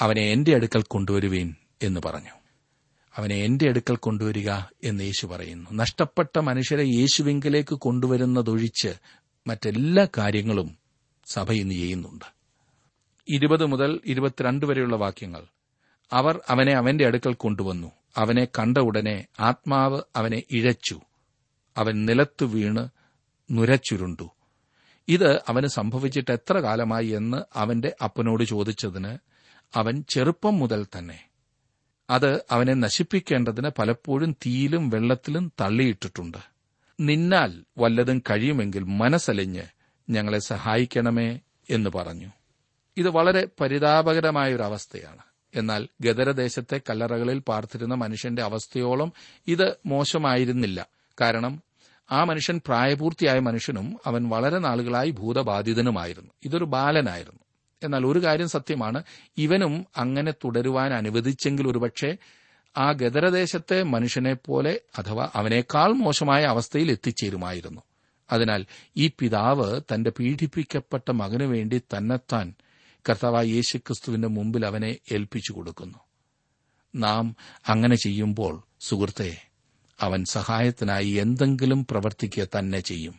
അവനെ 0.00 0.22
എന്റെ 0.22 0.54
അടുക്കൽ 0.54 0.82
കൊണ്ടുവരുവീൻ 0.82 1.54
എന്ന് 1.82 2.00
പറഞ്ഞു. 2.04 2.30
അവനെ 3.16 3.36
എന്റെ 3.36 3.68
അടുക്കൽ 3.68 3.96
കൊണ്ടുവരിക 3.96 4.50
എന്ന് 4.84 5.04
യേശു 5.04 5.26
പറയുന്നു. 5.26 5.70
നഷ്ടപ്പെട്ട 5.72 6.38
മനുഷ്യരെ 6.38 6.84
യേശുവിങ്കിലേക്ക് 6.84 7.74
കൊണ്ടുവരുന്നതൊഴിച്ച് 7.74 8.94
മറ്റെല്ലാ 9.48 10.06
കാര്യങ്ങളും 10.18 10.76
സഭ 11.26 11.52
ഇന്ന് 11.52 11.74
ചെയ്യുന്നുണ്ട്. 11.74 12.24
ഇരുപത് 13.28 13.66
മുതൽ 13.66 14.00
ഇരുപത്തിരണ്ട് 14.04 14.66
വരെയുള്ള 14.66 14.96
വാക്യങ്ങൾ. 14.96 15.44
അവർ 16.12 16.40
അവനെ 16.48 16.72
അവന്റെ 16.72 17.06
അടുക്കൽ 17.06 17.34
കൊണ്ടുവന്നു. 17.34 17.92
അവനെ 18.16 18.44
കണ്ട 18.44 18.78
ഉടനെ 18.78 19.26
ആത്മാവ് 19.40 20.02
അവനെ 20.16 20.42
ഇഴച്ചു. 20.50 21.00
അവൻ 21.76 22.06
നിലത്തു 22.06 22.44
വീണ് 22.44 22.88
നുരച്ചുരുണ്ടു. 23.50 24.30
ഇത് 25.08 25.36
അവന് 25.48 25.66
സംഭവിച്ചിട്ട് 25.66 26.30
എത്ര 26.30 26.58
കാലമായി 26.58 27.06
എന്ന് 27.06 27.58
അവന്റെ 27.58 27.96
അപ്പനോട് 28.04 28.44
ചോദിച്ചതിന് 28.44 29.18
അവൻ 29.74 30.04
ചെറുപ്പം 30.08 30.58
മുതൽ 30.58 30.86
തന്നെ. 30.98 31.28
അത് 32.10 32.44
അവനെ 32.50 32.74
നശിപ്പിക്കേണ്ടതിന് 32.74 33.70
പലപ്പോഴും 33.78 34.32
തീയിലും 34.32 34.90
വെള്ളത്തിലും 34.90 35.52
തള്ളിയിട്ടിട്ടുണ്ട്. 35.60 36.57
നിന്നാൽ 37.00 37.64
വല്ലതും 37.78 38.18
കഴിയുമെങ്കിൽ 38.18 38.84
മനസ്സലിഞ്ഞ് 38.84 39.62
ഞങ്ങളെ 40.10 40.38
സഹായിക്കണമേ 40.38 41.38
എന്ന് 41.70 41.90
പറഞ്ഞു. 41.90 42.28
ഇത് 42.96 43.08
വളരെ 43.08 43.48
പരിതാപകരമായ 43.60 44.54
ഒരു 44.54 44.62
അവസ്ഥയാണ് 44.62 45.18
എന്നാൽ 45.54 45.88
ഗദരദേശത്തെ 46.00 46.80
കല്ലറകളിൽ 46.90 47.38
പാർത്തിരുന്ന 47.38 47.94
മനുഷ്യന്റെ 47.94 48.42
അവസ്ഥയോളം 48.42 49.12
ഇത് 49.48 49.76
മോശമായിരുന്നില്ല. 49.86 50.86
കാരണം 51.20 51.62
ആ 52.10 52.24
മനുഷ്യൻ 52.24 52.60
പ്രായപൂർത്തിയായ 52.66 53.38
മനുഷ്യനും 53.38 53.98
അവൻ 54.06 54.28
വളരെ 54.28 54.58
നാളുകളായി 54.58 55.10
ഭൂതബാധിതനുമായിരുന്നു. 55.10 56.30
ഇതൊരു 56.44 56.64
ബാലനായിരുന്നു. 56.64 57.38
എന്നാൽ 57.82 58.06
ഒരു 58.06 58.24
കാര്യം 58.24 58.48
സത്യമാണ് 58.48 59.02
ഇവനും 59.38 59.86
അങ്ങനെ 59.96 60.30
തുടരുവാൻ 60.30 60.94
അനുവദിച്ചെങ്കിൽ 60.94 61.68
ഒരുപക്ഷെ 61.68 62.16
ആ 62.78 62.92
ഗദരദേശത്തെ 62.92 63.82
മനുഷ്യനെപ്പോലെ 63.82 64.80
അഥവാ 64.98 65.30
അവനേക്കാൾ 65.34 65.92
മോശമായ 65.92 66.44
അവസ്ഥയിൽ 66.44 66.90
എത്തിച്ചേരുമായിരുന്നു. 66.90 67.80
അതിനാൽ 68.32 68.66
ഈ 68.96 69.10
പിതാവ് 69.18 69.80
തന്റെ 69.80 70.10
പീഡിപ്പിക്കപ്പെട്ട 70.10 71.10
മകനു 71.10 71.44
വേണ്ടി 71.44 71.78
തന്നെത്താൻ 71.78 72.54
കർത്താവായ 73.08 73.44
യേശുക്രിസ്തുവിന്റെ 73.44 74.28
മുമ്പിൽ 74.28 74.66
അവനെ 74.66 74.96
ഏൽപ്പിച്ചു 75.12 75.52
കൊടുക്കുന്നു. 75.52 75.98
നാം 76.94 77.36
അങ്ങനെ 77.68 77.96
ചെയ്യുമ്പോൾ 77.96 78.62
സുഹൃത്തെ 78.80 79.42
അവൻ 80.00 80.24
സഹായത്തിനായി 80.24 81.08
എന്തെങ്കിലും 81.08 81.86
പ്രവർത്തിക്കുക 81.90 82.48
തന്നെ 82.58 82.80
ചെയ്യും. 82.80 83.14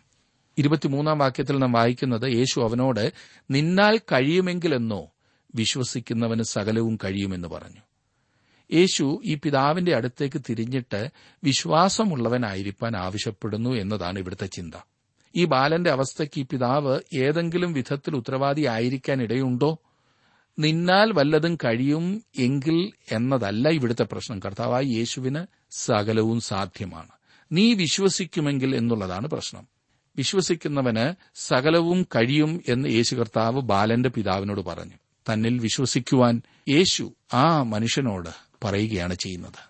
ഇരുപത്തിമൂന്നാം 0.58 1.18
വാക്യത്തിൽ 1.18 1.58
നാം 1.58 1.72
വായിക്കുന്നത് 1.72 2.32
യേശു 2.32 2.60
അവനോട് 2.60 3.14
നിന്നാൽ 3.52 3.98
കഴിയുമെങ്കിലെന്നോ 3.98 5.12
വിശ്വസിക്കുന്നവന് 5.56 6.44
സകലവും 6.44 6.98
കഴിയുമെന്ന് 7.04 7.48
പറഞ്ഞു. 7.48 7.89
യേശു 8.74 9.22
ഈ 9.26 9.36
പിതാവിന്റെ 9.36 9.96
അടുത്തേക്ക് 9.96 10.42
തിരിഞ്ഞിട്ട് 10.50 11.12
വിശ്വാസമുള്ളവനായിരിക്കാൻ 11.44 12.98
ആവശ്യപ്പെടുന്നു 12.98 13.70
എന്നതാണ് 13.70 14.20
ഇവിടുത്തെ 14.20 14.46
ചിന്ത. 14.46 14.76
ഈ 15.36 15.46
ബാലന്റെ 15.46 15.92
അവസ്ഥയ്ക്ക് 15.92 16.40
ഈ 16.40 16.46
പിതാവ് 16.52 17.00
ഏതെങ്കിലും 17.14 17.74
വിധത്തിൽ 17.74 18.16
ഉത്തരവാദി 18.16 18.62
ആയിരിക്കാൻ 18.62 19.22
ഇടയുണ്ടോ? 19.22 19.78
നിന്നാൽ 20.60 21.12
വല്ലതും 21.12 21.56
കഴിയും 21.56 22.24
എങ്കിൽ 22.40 22.92
എന്നതല്ല 23.12 23.70
ഇവിടുത്തെ 23.70 24.04
പ്രശ്നം. 24.04 24.40
കർത്താവായി 24.40 24.86
യേശുവിന് 24.86 25.46
സകലവും 25.72 26.42
സാധ്യമാണ്. 26.42 27.08
നീ 27.52 27.74
വിശ്വസിക്കുമെങ്കിൽ 27.74 28.76
എന്നുള്ളതാണ് 28.76 29.28
പ്രശ്നം. 29.28 29.68
വിശ്വസിക്കുന്നവന് 30.18 31.14
സകലവും 31.36 32.08
കഴിയും 32.16 32.62
എന്ന് 32.68 32.90
യേശു 32.90 33.16
കർത്താവ് 33.16 33.62
ബാലന്റെ 33.62 34.10
പിതാവിനോട് 34.10 34.62
പറഞ്ഞു. 34.62 34.94
തന്നിൽ 35.34 35.60
വിശ്വസിക്കുവാൻ 35.60 36.42
യേശു 36.70 37.14
ആ 37.34 37.64
മനുഷ്യനോട് 37.64 38.49
പറയുകയാണ് 38.64 39.16
ചെയ്യുന്നത്. 39.16 39.70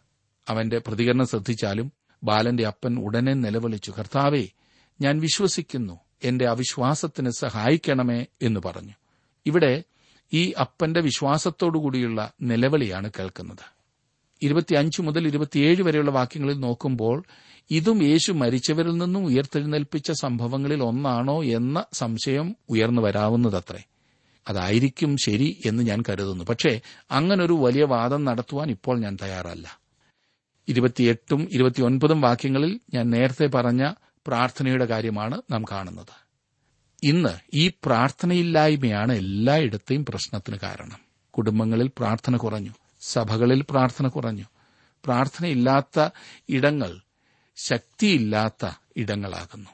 അവന്റെ 0.49 0.79
പ്രതികരണം 0.79 1.27
ശ്രദ്ധിച്ചാലും 1.27 1.91
ബാലന്റെ 2.23 2.67
അപ്പൻ 2.67 2.99
ഉടനെ 2.99 3.33
നിലവിളിച്ചു 3.33 3.93
കർത്താവേ 3.99 4.47
ഞാൻ 5.01 5.19
വിശ്വസിക്കുന്നു 5.19 5.99
എന്റെ 6.23 6.45
അവിശ്വാസത്തിന് 6.45 7.29
സഹായിക്കണമേ 7.29 8.25
എന്ന് 8.41 8.59
പറഞ്ഞു. 8.65 8.93
ഇവിടെ 9.45 9.83
ഈ 10.33 10.51
അപ്പന്റെ 10.51 11.01
വിശ്വാസത്തോടുകൂടിയുള്ള 11.01 12.31
നിലവിളിയാണ് 12.41 13.11
കേൾക്കുന്നത്. 13.19 13.79
ഇരുപത്തിയഞ്ച് 14.41 15.01
മുതൽ 15.01 15.27
ഇരുപത്തിയേഴ് 15.27 15.81
വരെയുള്ള 15.81 16.11
വാക്യങ്ങളിൽ 16.11 16.59
നോക്കുമ്പോൾ 16.59 17.23
ഇതും 17.71 18.03
യേശു 18.03 18.31
മരിച്ചവരിൽ 18.31 18.97
നിന്നും 18.97 19.25
ഉയർത്തെഴുന്നേൽപ്പിച്ച 19.25 20.11
സംഭവങ്ങളിൽ 20.11 20.83
ഒന്നാണോ 20.83 21.43
എന്ന 21.43 21.85
സംശയം 21.93 22.55
ഉയർന്നു 22.69 23.01
വരാവുന്നതത്രേ. 23.01 23.83
അതായിരിക്കും 24.47 25.17
ശരി 25.17 25.61
എന്ന് 25.65 25.83
ഞാൻ 25.83 26.03
കരുതുന്നു. 26.09 26.43
പക്ഷേ 26.43 26.81
അങ്ങനൊരു 27.11 27.53
വലിയ 27.53 27.83
വാദം 27.83 28.25
നടത്തുവാൻ 28.25 28.69
ഇപ്പോൾ 28.69 28.99
ഞാൻ 28.99 29.17
തയ്യാറല്ല. 29.23 29.79
ഇരുപത്തിയെട്ടും 30.67 31.47
ഇരുപത്തിയൊൻപതും 31.51 32.21
വാക്യങ്ങളിൽ 32.21 32.79
ഞാൻ 32.93 33.09
നേരത്തെ 33.09 33.45
പറഞ്ഞ 33.45 33.93
പ്രാർത്ഥനയുടെ 34.27 34.85
കാര്യമാണ് 34.85 35.41
നാം 35.51 35.63
കാണുന്നത്. 35.71 36.29
ഇന്ന് 37.03 37.39
ഈ 37.53 37.71
പ്രാർത്ഥനയില്ലായ്മയാണ് 37.85 39.13
എല്ലായിടത്തെയും 39.13 40.05
പ്രശ്നത്തിന് 40.05 40.57
കാരണം. 40.63 40.99
കുടുംബങ്ങളിൽ 41.31 41.87
പ്രാർത്ഥന 41.87 42.37
കുറഞ്ഞു. 42.37 42.71
സഭകളിൽ 43.01 43.65
പ്രാർത്ഥന 43.69 44.07
കുറഞ്ഞു. 44.07 44.43
പ്രാർത്ഥനയില്ലാത്ത 45.05 46.09
ഇടങ്ങൾ 46.49 46.99
ശക്തിയില്ലാത്ത 47.55 48.71
ഇടങ്ങളാകുന്നു. 48.97 49.69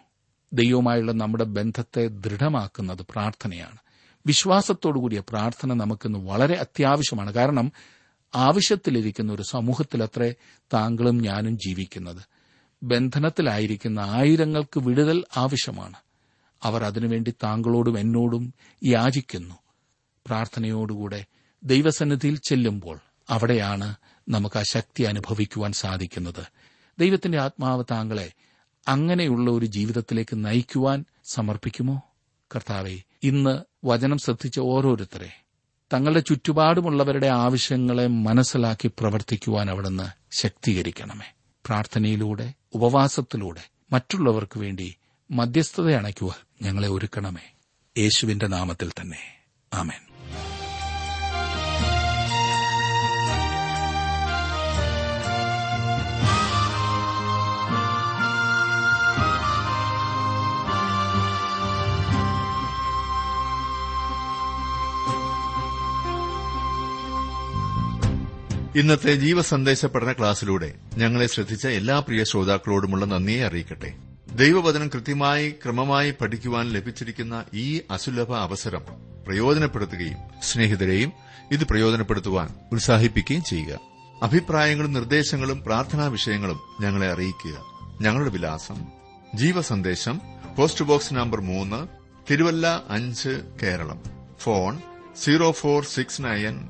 ദൈവവുമായുള്ള 0.54 1.12
നമ്മുടെ 1.12 1.44
ബന്ധത്തെ 1.44 2.08
ദൃഢമാക്കുന്നത് 2.08 3.06
പ്രാർത്ഥനയാണ്. 3.10 3.85
വിശ്വാസത്തോടുകൂടിയ 4.26 5.20
പ്രാർത്ഥന 5.30 5.74
നമുക്കിന്ന് 5.74 6.20
വളരെ 6.20 6.56
അത്യാവശ്യമാണ്. 6.56 7.34
കാരണം 7.34 7.72
ആവശ്യത്തിലിരിക്കുന്ന 8.36 9.34
ഒരു 9.34 9.42
സമൂഹത്തിലത്രേ 9.42 10.34
താങ്കളും 10.74 11.22
ഞാനും 11.22 11.58
ജീവിക്കുന്നത്. 11.58 12.22
ബന്ധനത്തിലായിരിക്കുന്ന 12.84 14.00
ആയിരങ്ങൾക്ക് 14.00 14.80
വിടുതൽ 14.80 15.24
ആവശ്യമാണ്. 15.38 15.96
അവർ 16.64 16.84
അതിനുവേണ്ടി 16.84 17.32
താങ്കളോടും 17.32 18.00
എന്നോടും 18.00 18.54
യാചിക്കുന്നു. 18.86 19.56
പ്രാർത്ഥനയോടുകൂടെ 20.26 21.26
ദൈവസന്നിധിയിൽ 21.64 22.40
ചെല്ലുമ്പോൾ 22.48 23.00
അവിടെയാണ് 23.30 23.96
നമുക്ക് 24.30 24.60
ആ 24.60 24.64
ശക്തി 24.64 25.04
അനുഭവിക്കുവാൻ 25.04 25.72
സാധിക്കുന്നത്. 25.72 26.44
ദൈവത്തിന്റെ 27.00 27.42
ആത്മാവ് 27.42 27.84
താങ്കളെ 27.92 28.32
അങ്ങനെയുള്ള 28.88 29.52
ഒരു 29.52 29.66
ജീവിതത്തിലേക്ക് 29.66 30.46
നയിക്കുവാൻ 30.46 31.06
സമർപ്പിക്കുമോ? 31.24 32.02
കർത്താവെ 32.56 33.00
ഇന്ന് 33.24 33.75
വചനം 33.86 34.18
ശ്രദ്ധിച്ച 34.18 34.60
ഓരോരുത്തരെ 34.60 35.42
തങ്ങളുടെ 35.94 36.20
ചുറ്റുപാടുമുള്ളവരുടെ 36.20 37.28
ആവശ്യങ്ങളെ 37.28 38.08
മനസ്സിലാക്കി 38.08 38.88
പ്രവർത്തിക്കുവാൻ 38.88 39.70
അവിടുന്ന് 39.70 40.38
ശക്തീകരിക്കണമേ. 40.38 41.34
പ്രാർത്ഥനയിലൂടെ 41.66 42.54
ഉപവാസത്തിലൂടെ 42.74 43.70
മറ്റുള്ളവർക്ക് 43.92 44.60
വേണ്ടി 44.60 44.96
മധ്യസ്ഥത 45.32 45.92
അണയ്ക്കുവാൻ 45.92 46.68
ഞങ്ങളെ 46.68 46.88
ഒരുക്കണമേ. 46.88 47.54
യേശുവിന്റെ 47.98 48.48
നാമത്തിൽ 48.48 48.92
തന്നെ. 49.02 49.40
ആമേൻ. 49.74 50.15
ഇന്നത്തെ 68.76 69.16
ജീവസന്ദേശ 69.16 69.86
പഠന 69.86 70.12
ക്ലാസ്സിലൂടെ 70.12 70.74
ഞങ്ങളെ 70.98 71.28
ശ്രദ്ധിച്ച 71.28 71.68
എല്ലാ 71.68 72.00
പ്രിയ 72.00 72.24
ശ്രോതാക്കളോടുമുള്ള 72.24 73.06
നന്ദിയെ 73.06 73.46
അറിയിക്കട്ടെ. 73.46 73.94
ദൈവവചനം 74.36 74.88
കൃത്യമായി 74.88 75.52
ക്രമമായി 75.52 76.14
പഠിക്കുവാൻ 76.22 76.70
ലഭിച്ചിരിക്കുന്ന 76.70 77.46
ഈ 77.54 77.82
അസുലഭ 77.92 78.34
അവസരം 78.34 78.82
പ്രയോജനപ്പെടുത്തുകയും 79.28 80.18
സ്നേഹിതരെയും 80.44 81.14
ഇത് 81.52 81.64
പ്രയോജനപ്പെടുത്തുവാൻ 81.64 82.50
ഉത്സാഹിപ്പിക്കുകയും 82.72 83.44
ചെയ്യുക. 83.44 83.80
അഭിപ്രായങ്ങളും 84.24 84.94
നിർദ്ദേശങ്ങളും 84.94 85.64
പ്രാർത്ഥനാ 85.64 86.08
വിഷയങ്ങളും 86.08 86.60
ഞങ്ങളെ 86.82 87.12
അറിയിക്കുക. 87.12 87.64
ഞങ്ങളുടെ 88.02 88.30
വിലാസം. 88.30 88.86
ജീവസന്ദേശം 89.36 90.22
പോസ്റ്റ് 90.58 90.86
ബോക്സ് 90.86 91.14
നമ്പർ 91.14 91.42
മൂന്ന് 91.42 91.88
തിരുവല്ല 92.32 92.84
അഞ്ച് 92.90 93.42
Keralam. 93.64 94.02
Phone 94.40 94.78
zero 95.24 95.52
four 95.52 95.84
six 95.84 96.22
nine 96.22 96.70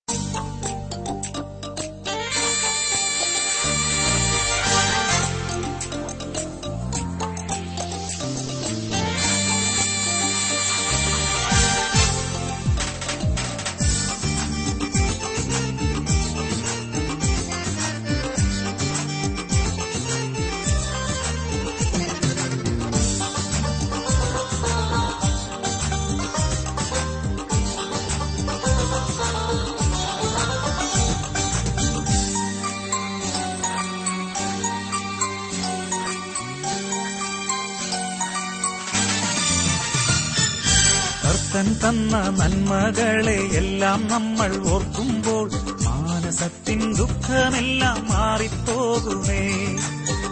കർത്തൻ 41.55 41.73
തന്ന 41.73 42.17
നന്മകളെ 42.17 43.39
എല്ലാം 43.57 44.07
നമ്മൾ 44.07 44.69
ഓർക്കുമ്പോൾ 44.69 45.51
മാനസത്തിൻ 45.83 46.93
ദുഃഖമെല്ലാം 46.93 48.07
മാറിപ്പോകുമേ. 48.09 49.51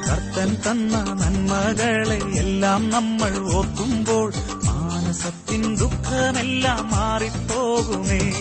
കർത്തൻ 0.10 0.56
തന്ന 0.56 1.04
നന്മകളെ 1.04 2.40
എല്ലാം 2.40 2.90
നമ്മൾ 2.90 3.56
ഓർക്കുമ്പോൾ 3.56 4.34
മാനസത്തിൻ 4.66 5.76
ദുഃഖമെല്ലാം 5.76 6.92
മാറിപ്പോകുമേ. 6.92 8.34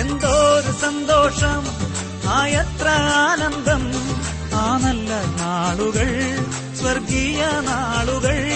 എന്തോരു 0.00 0.72
സന്തോഷം 0.72 1.66
ആയത്ര 2.28 2.88
ആനന്ദം. 3.14 3.92
ആ 4.54 4.78
നല്ല 4.78 5.10
നാളുകൾ 5.14 6.38
സ്വർഗീയ 6.76 7.46
നാളുകൾ. 7.60 8.52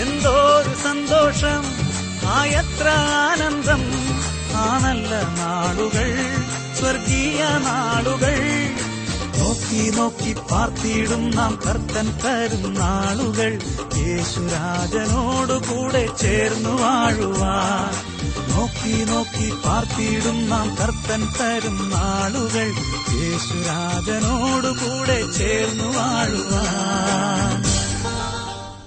എന്തോരു 0.00 0.74
സന്തോഷം. 0.74 1.85
ആ 2.26 2.44
എത്ര 2.44 2.88
ആനന്ദം 2.88 3.80
ആ 4.54 4.78
നല്ല 4.82 5.38
നാളുകൾ 5.38 6.34
സ്വർഗീയ 6.78 7.42
നാളുകൾ 7.42 8.40
നോക്കി 9.38 9.92
നോക്കി 9.96 10.36
പാർത്തിയിടും 10.50 11.30
നാം 11.30 11.58
കർത്തൻ 11.66 12.18
തരും 12.24 12.74
നാളുകൾ. 12.74 13.58
യേശുരാജനോടുകൂടെ 13.98 16.08
ചേർന്നു 16.20 16.68
വാഴുവാൻ. 16.68 17.94
നോക്കി 18.52 19.04
നോക്കി 19.04 19.52
പാർത്തിയിടും 19.66 20.48
നാം 20.48 20.76
കർത്തൻ 20.76 21.28
തരും 21.40 21.90
നാളുകൾ. 21.90 22.74
യേശുരാജനോടുകൂടെ 23.20 25.38
ചേർന്നു 25.38 25.98
വാഴുവാൻ. 25.98 27.65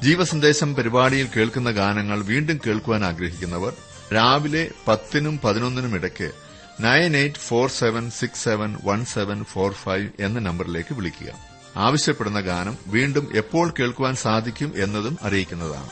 ജീവസന്ദേശം 0.03 0.75
പരിപാടിയിൽ 0.75 1.27
കേൾക്കുന്ന 1.35 1.71
ഗാനങ്ങൾ 1.71 2.23
വീണ്ടും 2.23 2.59
കേൾക്കുവാൻ 2.67 3.05
ആഗ്രഹിക്കുന്നവർ 3.05 3.73
രാവിലെ 4.13 4.71
പത്തിനും 4.87 5.39
പതിനൊന്നിനും 5.43 5.95
ഇടയ്ക്ക് 5.95 6.31
nine 6.79 7.17
eight 7.17 7.37
four 7.37 7.69
seven 7.69 8.09
six 8.09 8.43
seven 8.43 8.77
one 8.83 9.05
seven 9.05 9.43
four 9.43 9.71
five 9.73 10.07
എന്ന 10.19 10.39
നമ്പറിലേക്ക് 10.39 10.93
വിളിക്കുക. 10.93 11.33
ആവശ്യപ്പെടുന്ന 11.77 12.39
ഗാനം 12.39 12.77
വീണ്ടും 12.87 13.27
എപ്പോൾ 13.35 13.73
കേൾക്കുവാൻ 13.79 14.15
സാധിക്കും 14.15 14.73
എന്നതും 14.75 15.17
അറിയിക്കുന്നതാണ്. 15.21 15.89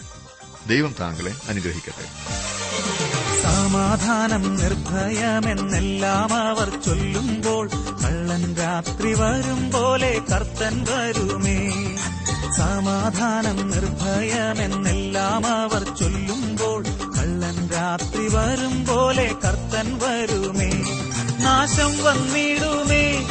ദൈവം 0.70 0.96
താങ്കളെ 1.00 1.34
അനുഗ്രഹിക്കട്ടെ. 1.50 2.06
സമാധാനം 3.44 4.56
നിർഭയമെന്നെല്ലാം 4.56 6.34
അവർ 6.48 6.82
ചൊല്ലുമ്പോൾ 6.82 7.68
കള്ളൻ 8.04 8.56
രാത്രി 8.56 9.14
വരും 9.14 9.72
പോലെ 9.72 10.22
കർത്തൻ 10.32 10.86
വരുമേ. 10.90 11.72
സമാധാനം 12.52 13.70
നിർഭയമെന്നെല്ലാം 13.70 15.48
അവർ 15.48 15.96
ചൊല്ലുമ്പോൾ 15.96 16.84
കള്ളൻ 16.84 17.70
രാത്രി 17.70 18.28
വരും 18.36 18.86
പോലെ 18.86 19.36
കർത്തൻ 19.46 20.00
വരുമേ. 20.04 20.72
നാശം 21.44 22.04
വന്നിടുമേ. 22.04 23.28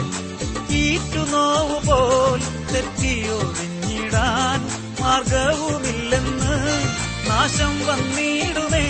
ഈറ്റുനോവ് 0.71 1.89
പോൽ 1.89 2.73
തെറ്റിയൊഴിഞ്ഞിടാൻ 2.75 4.61
മാർഗവുമില്ലെന്ന് 5.01 6.83
നാശം 7.31 7.87
വന്നിടുമേ. 7.87 8.87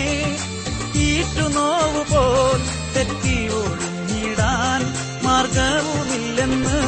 ഈറ്റുനോവ് 0.95 2.11
പോൽ 2.11 2.61
തെറ്റി 2.95 3.47
ഒഴിഞ്ഞിടാൻ 3.47 4.93
മാർഗവുമില്ലെന്ന് 5.23 6.79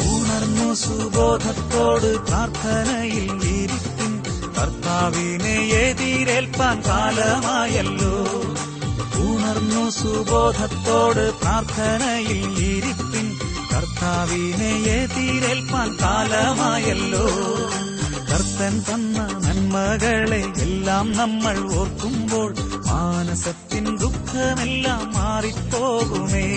ഉണർന്നു 0.00 0.74
സുബോധത്തോട് 1.86 2.26
പ്രാർത്ഥനയിൽ 2.28 3.28
ഇരിക്കും. 3.42 4.12
കർത്താവിനെ 4.58 5.54
എതിരേൽപ്പാൻ 5.54 6.80
കാലമായല്ലോ. 6.80 8.14
ഉണർന്നു 9.26 9.90
സുബോധത്തോട് 9.90 11.40
പ്രാർത്ഥനയിൽ 11.40 12.58
ഇരിപ്പിൻ 12.58 13.26
കർത്താവിനെ 13.72 14.72
എതിരേൽപ്പാൻ 14.90 15.96
കാലമായല്ലോ. 16.02 17.26
കർത്തൻ 18.30 18.74
തന്ന 18.88 19.18
നന്മകളെ 19.44 20.42
എല്ലാം 20.62 21.12
നമ്മൾ 21.12 21.78
ഓർക്കുമ്പോൾ 21.78 22.54
മാനസത്തിൻ 22.86 23.96
ദുഃഖമെല്ലാം 23.96 25.12
മാറിപ്പോകുമേ. 25.12 26.48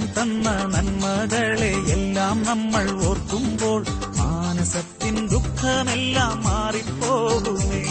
തന്ന 0.00 0.48
നന്മകളെ 0.66 1.72
എല്ലാം 1.92 2.42
നമ്മൾ 2.42 3.06
ഓർക്കുമ്പോൾ 3.08 3.80
മാനസത്തിൻ 4.16 5.28
ദുഃഖമെല്ലാം 5.28 6.42
മാറിപ്പോകുമേ 6.42 7.82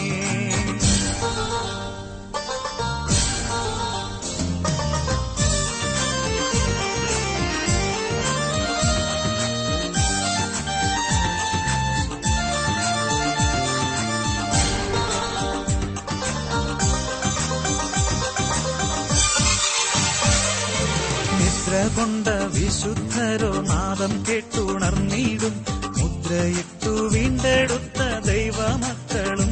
നിദ്ര 21.71 21.87
കൊണ്ട 21.95 22.27
വിശുദ്ധരോ 22.27 23.61
നാദം 23.61 24.25
കേട്ടുണർന്നിടും. 24.29 25.65
മുദ്രയിട്ടു 25.97 26.89
വീണ്ടെടുത്ത 26.89 28.25
ദൈവമക്കളും. 28.25 29.51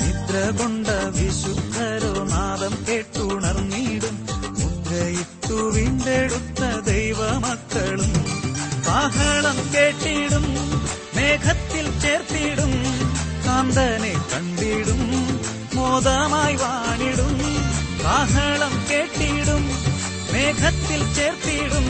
നിദ്ര 0.00 0.62
കൊണ്ട 0.62 0.86
വിശുദ്ധരോ 0.88 2.24
നാദം 2.24 2.84
കേട്ടുണർന്നിടും. 2.88 4.26
മുദ്രയിട്ടു 4.58 5.54
വീണ്ടെടുത്ത 5.54 6.80
ദൈവമക്കളും. 6.80 8.12
കാഹളം 8.86 9.70
കേട്ടിടും 9.74 10.52
മേഘത്തിൽ 11.16 12.00
ചേർത്തിടും. 12.00 12.72
കാന്തനെ 13.46 14.14
കണ്ടിടും 14.34 15.00
മോദമായി 15.74 16.56
വാണിടും. 16.56 17.38
കാഹളം 18.04 18.84
കേട്ടിടും. 18.90 19.47
മേഘത്തിൽ 20.58 21.14
ചേർത്തിടും. 21.14 21.86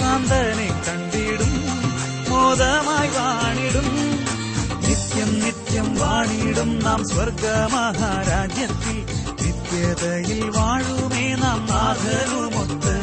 കാന്തനെ 0.00 0.82
കണ്ടിടും. 0.88 1.52
മോദമായി 2.30 3.08
വാണിടും. 3.08 3.88
നിത്യം 4.88 5.40
നിത്യം 5.40 5.96
വാണിടും 5.96 6.80
നാം 6.84 7.08
സ്വർഗമഹാരാജ്യത്തിൽ. 7.08 8.98
നിത്യതയിൽ 9.42 10.50
വാഴുമേ 10.56 11.34
നാം 11.34 11.66
നാഥരുമൊത്ത് 11.66 12.96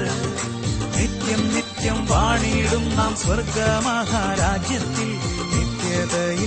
നിത്യം 0.97 1.55
നിത്യം 1.55 2.05
വാണിടും 2.05 2.95
നാം 2.95 3.15
സ്വർഗമഹാരാജ്യത്തിൽ. 3.15 5.09
നിത്യതയിൽ 5.55 6.44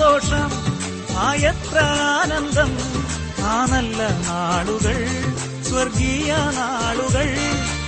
സന്തോഷം. 0.00 0.50
ആ 1.18 1.34
എത്ര 1.34 1.98
ആനന്ദം. 2.02 2.78
ആ 3.44 3.66
നല്ല 3.70 4.02
നാളുകൾ. 4.02 5.06
സ്വർഗീയ 5.64 6.32
നാളുകൾ. 6.32 7.36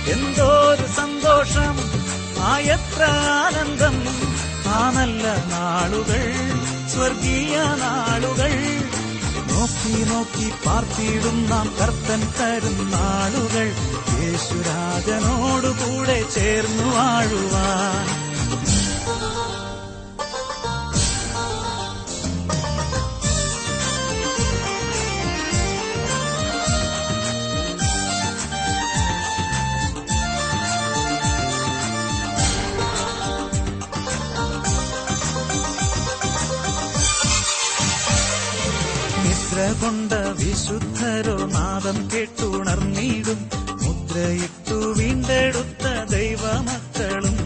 എന്തോരു 0.07 0.87
സന്തോഷം. 0.87 1.75
ആ 2.39 2.57
എത്ര 2.57 3.29
ആനന്ദം. 3.29 4.05
ആ 4.67 4.91
നല്ല 4.91 5.27
നാളുകൾ. 5.27 6.33
സ്വർഗീയ 6.89 7.57
നാളുകൾ. 7.57 8.81
നോക്കി 9.51 10.03
നോക്കി 10.03 10.53
പാർത്തിയിടും 10.65 11.49
നാം 11.49 11.75
കർത്തൻ 11.81 12.31
തരും 12.39 12.91
നാളുകൾ. 12.91 13.75
യേശുരാജനോടുകൂടെ 14.23 16.25
ചേർന്നു 16.35 16.95
വാഴുവാൻ 16.95 18.22
നിദ്ര 39.53 39.71
കൊണ്ട 39.81 40.13
വിശുദ്ധരോ 40.13 41.45
നാദം 41.45 42.09
കെട്ടുണർന്നീടും. 42.13 43.49
മുദ്രയിട്ടു 43.83 44.73
വീണ്ടെടുത്ത 44.73 46.11
ദൈവമക്കളും. 46.11 47.37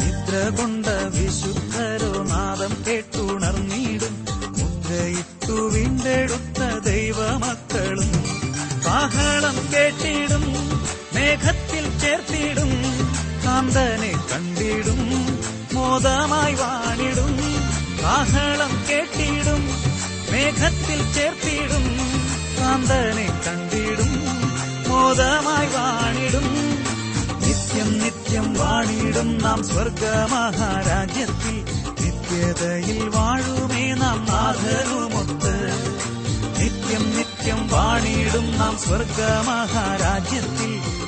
നിദ്ര 0.00 0.62
കൊണ്ട 0.62 0.86
വിശുദ്ധരോ 0.86 2.22
നാദം 2.22 2.84
കെട്ടുണർന്നീടും. 2.88 4.26
മുദ്രയിട്ടു 4.58 5.52
വീണ്ടെടുത്ത 5.52 6.78
ദൈവമക്കളും. 6.78 8.12
കാഹളം 8.86 9.56
കേട്ടിടും 9.74 10.54
മേഘത്തിൽ 11.14 11.98
ചേർത്തിടും. 11.98 12.70
കാന്തനെ 13.44 14.12
കണ്ടിടും 14.32 15.26
മോദമായി 15.74 16.54
വാണിടും. 16.54 17.38
കാഹളം 18.02 18.84
കേട്ടിടും 18.90 19.73
മേഘത്തിൽ 20.44 21.12
ചേർത്തിടും 21.12 21.98
കാന്തനെ 22.58 23.42
കണ്ടിടും 23.46 24.28
മോദമായി 24.88 25.66
വാണിടും. 25.66 26.76
നിത്യം 27.40 27.98
നിത്യം 27.98 28.54
വാണിടും 28.54 29.38
നാം 29.38 29.64
സ്വർഗമഹാരാജ്യത്തിൽ. 29.64 31.64
നിത്യതയിൽ 32.00 33.08
വാഴുമേ 33.08 33.94
നാം 33.94 34.24
നാഥനുമൊത്ത്. 34.24 35.70
നിത്യം 36.58 37.16
നിത്യം 37.16 37.68
വാണിടും 37.68 38.58
നാം 38.58 38.78
സ്വർഗമഹാരാജ്യത്തിൽ. 38.78 41.03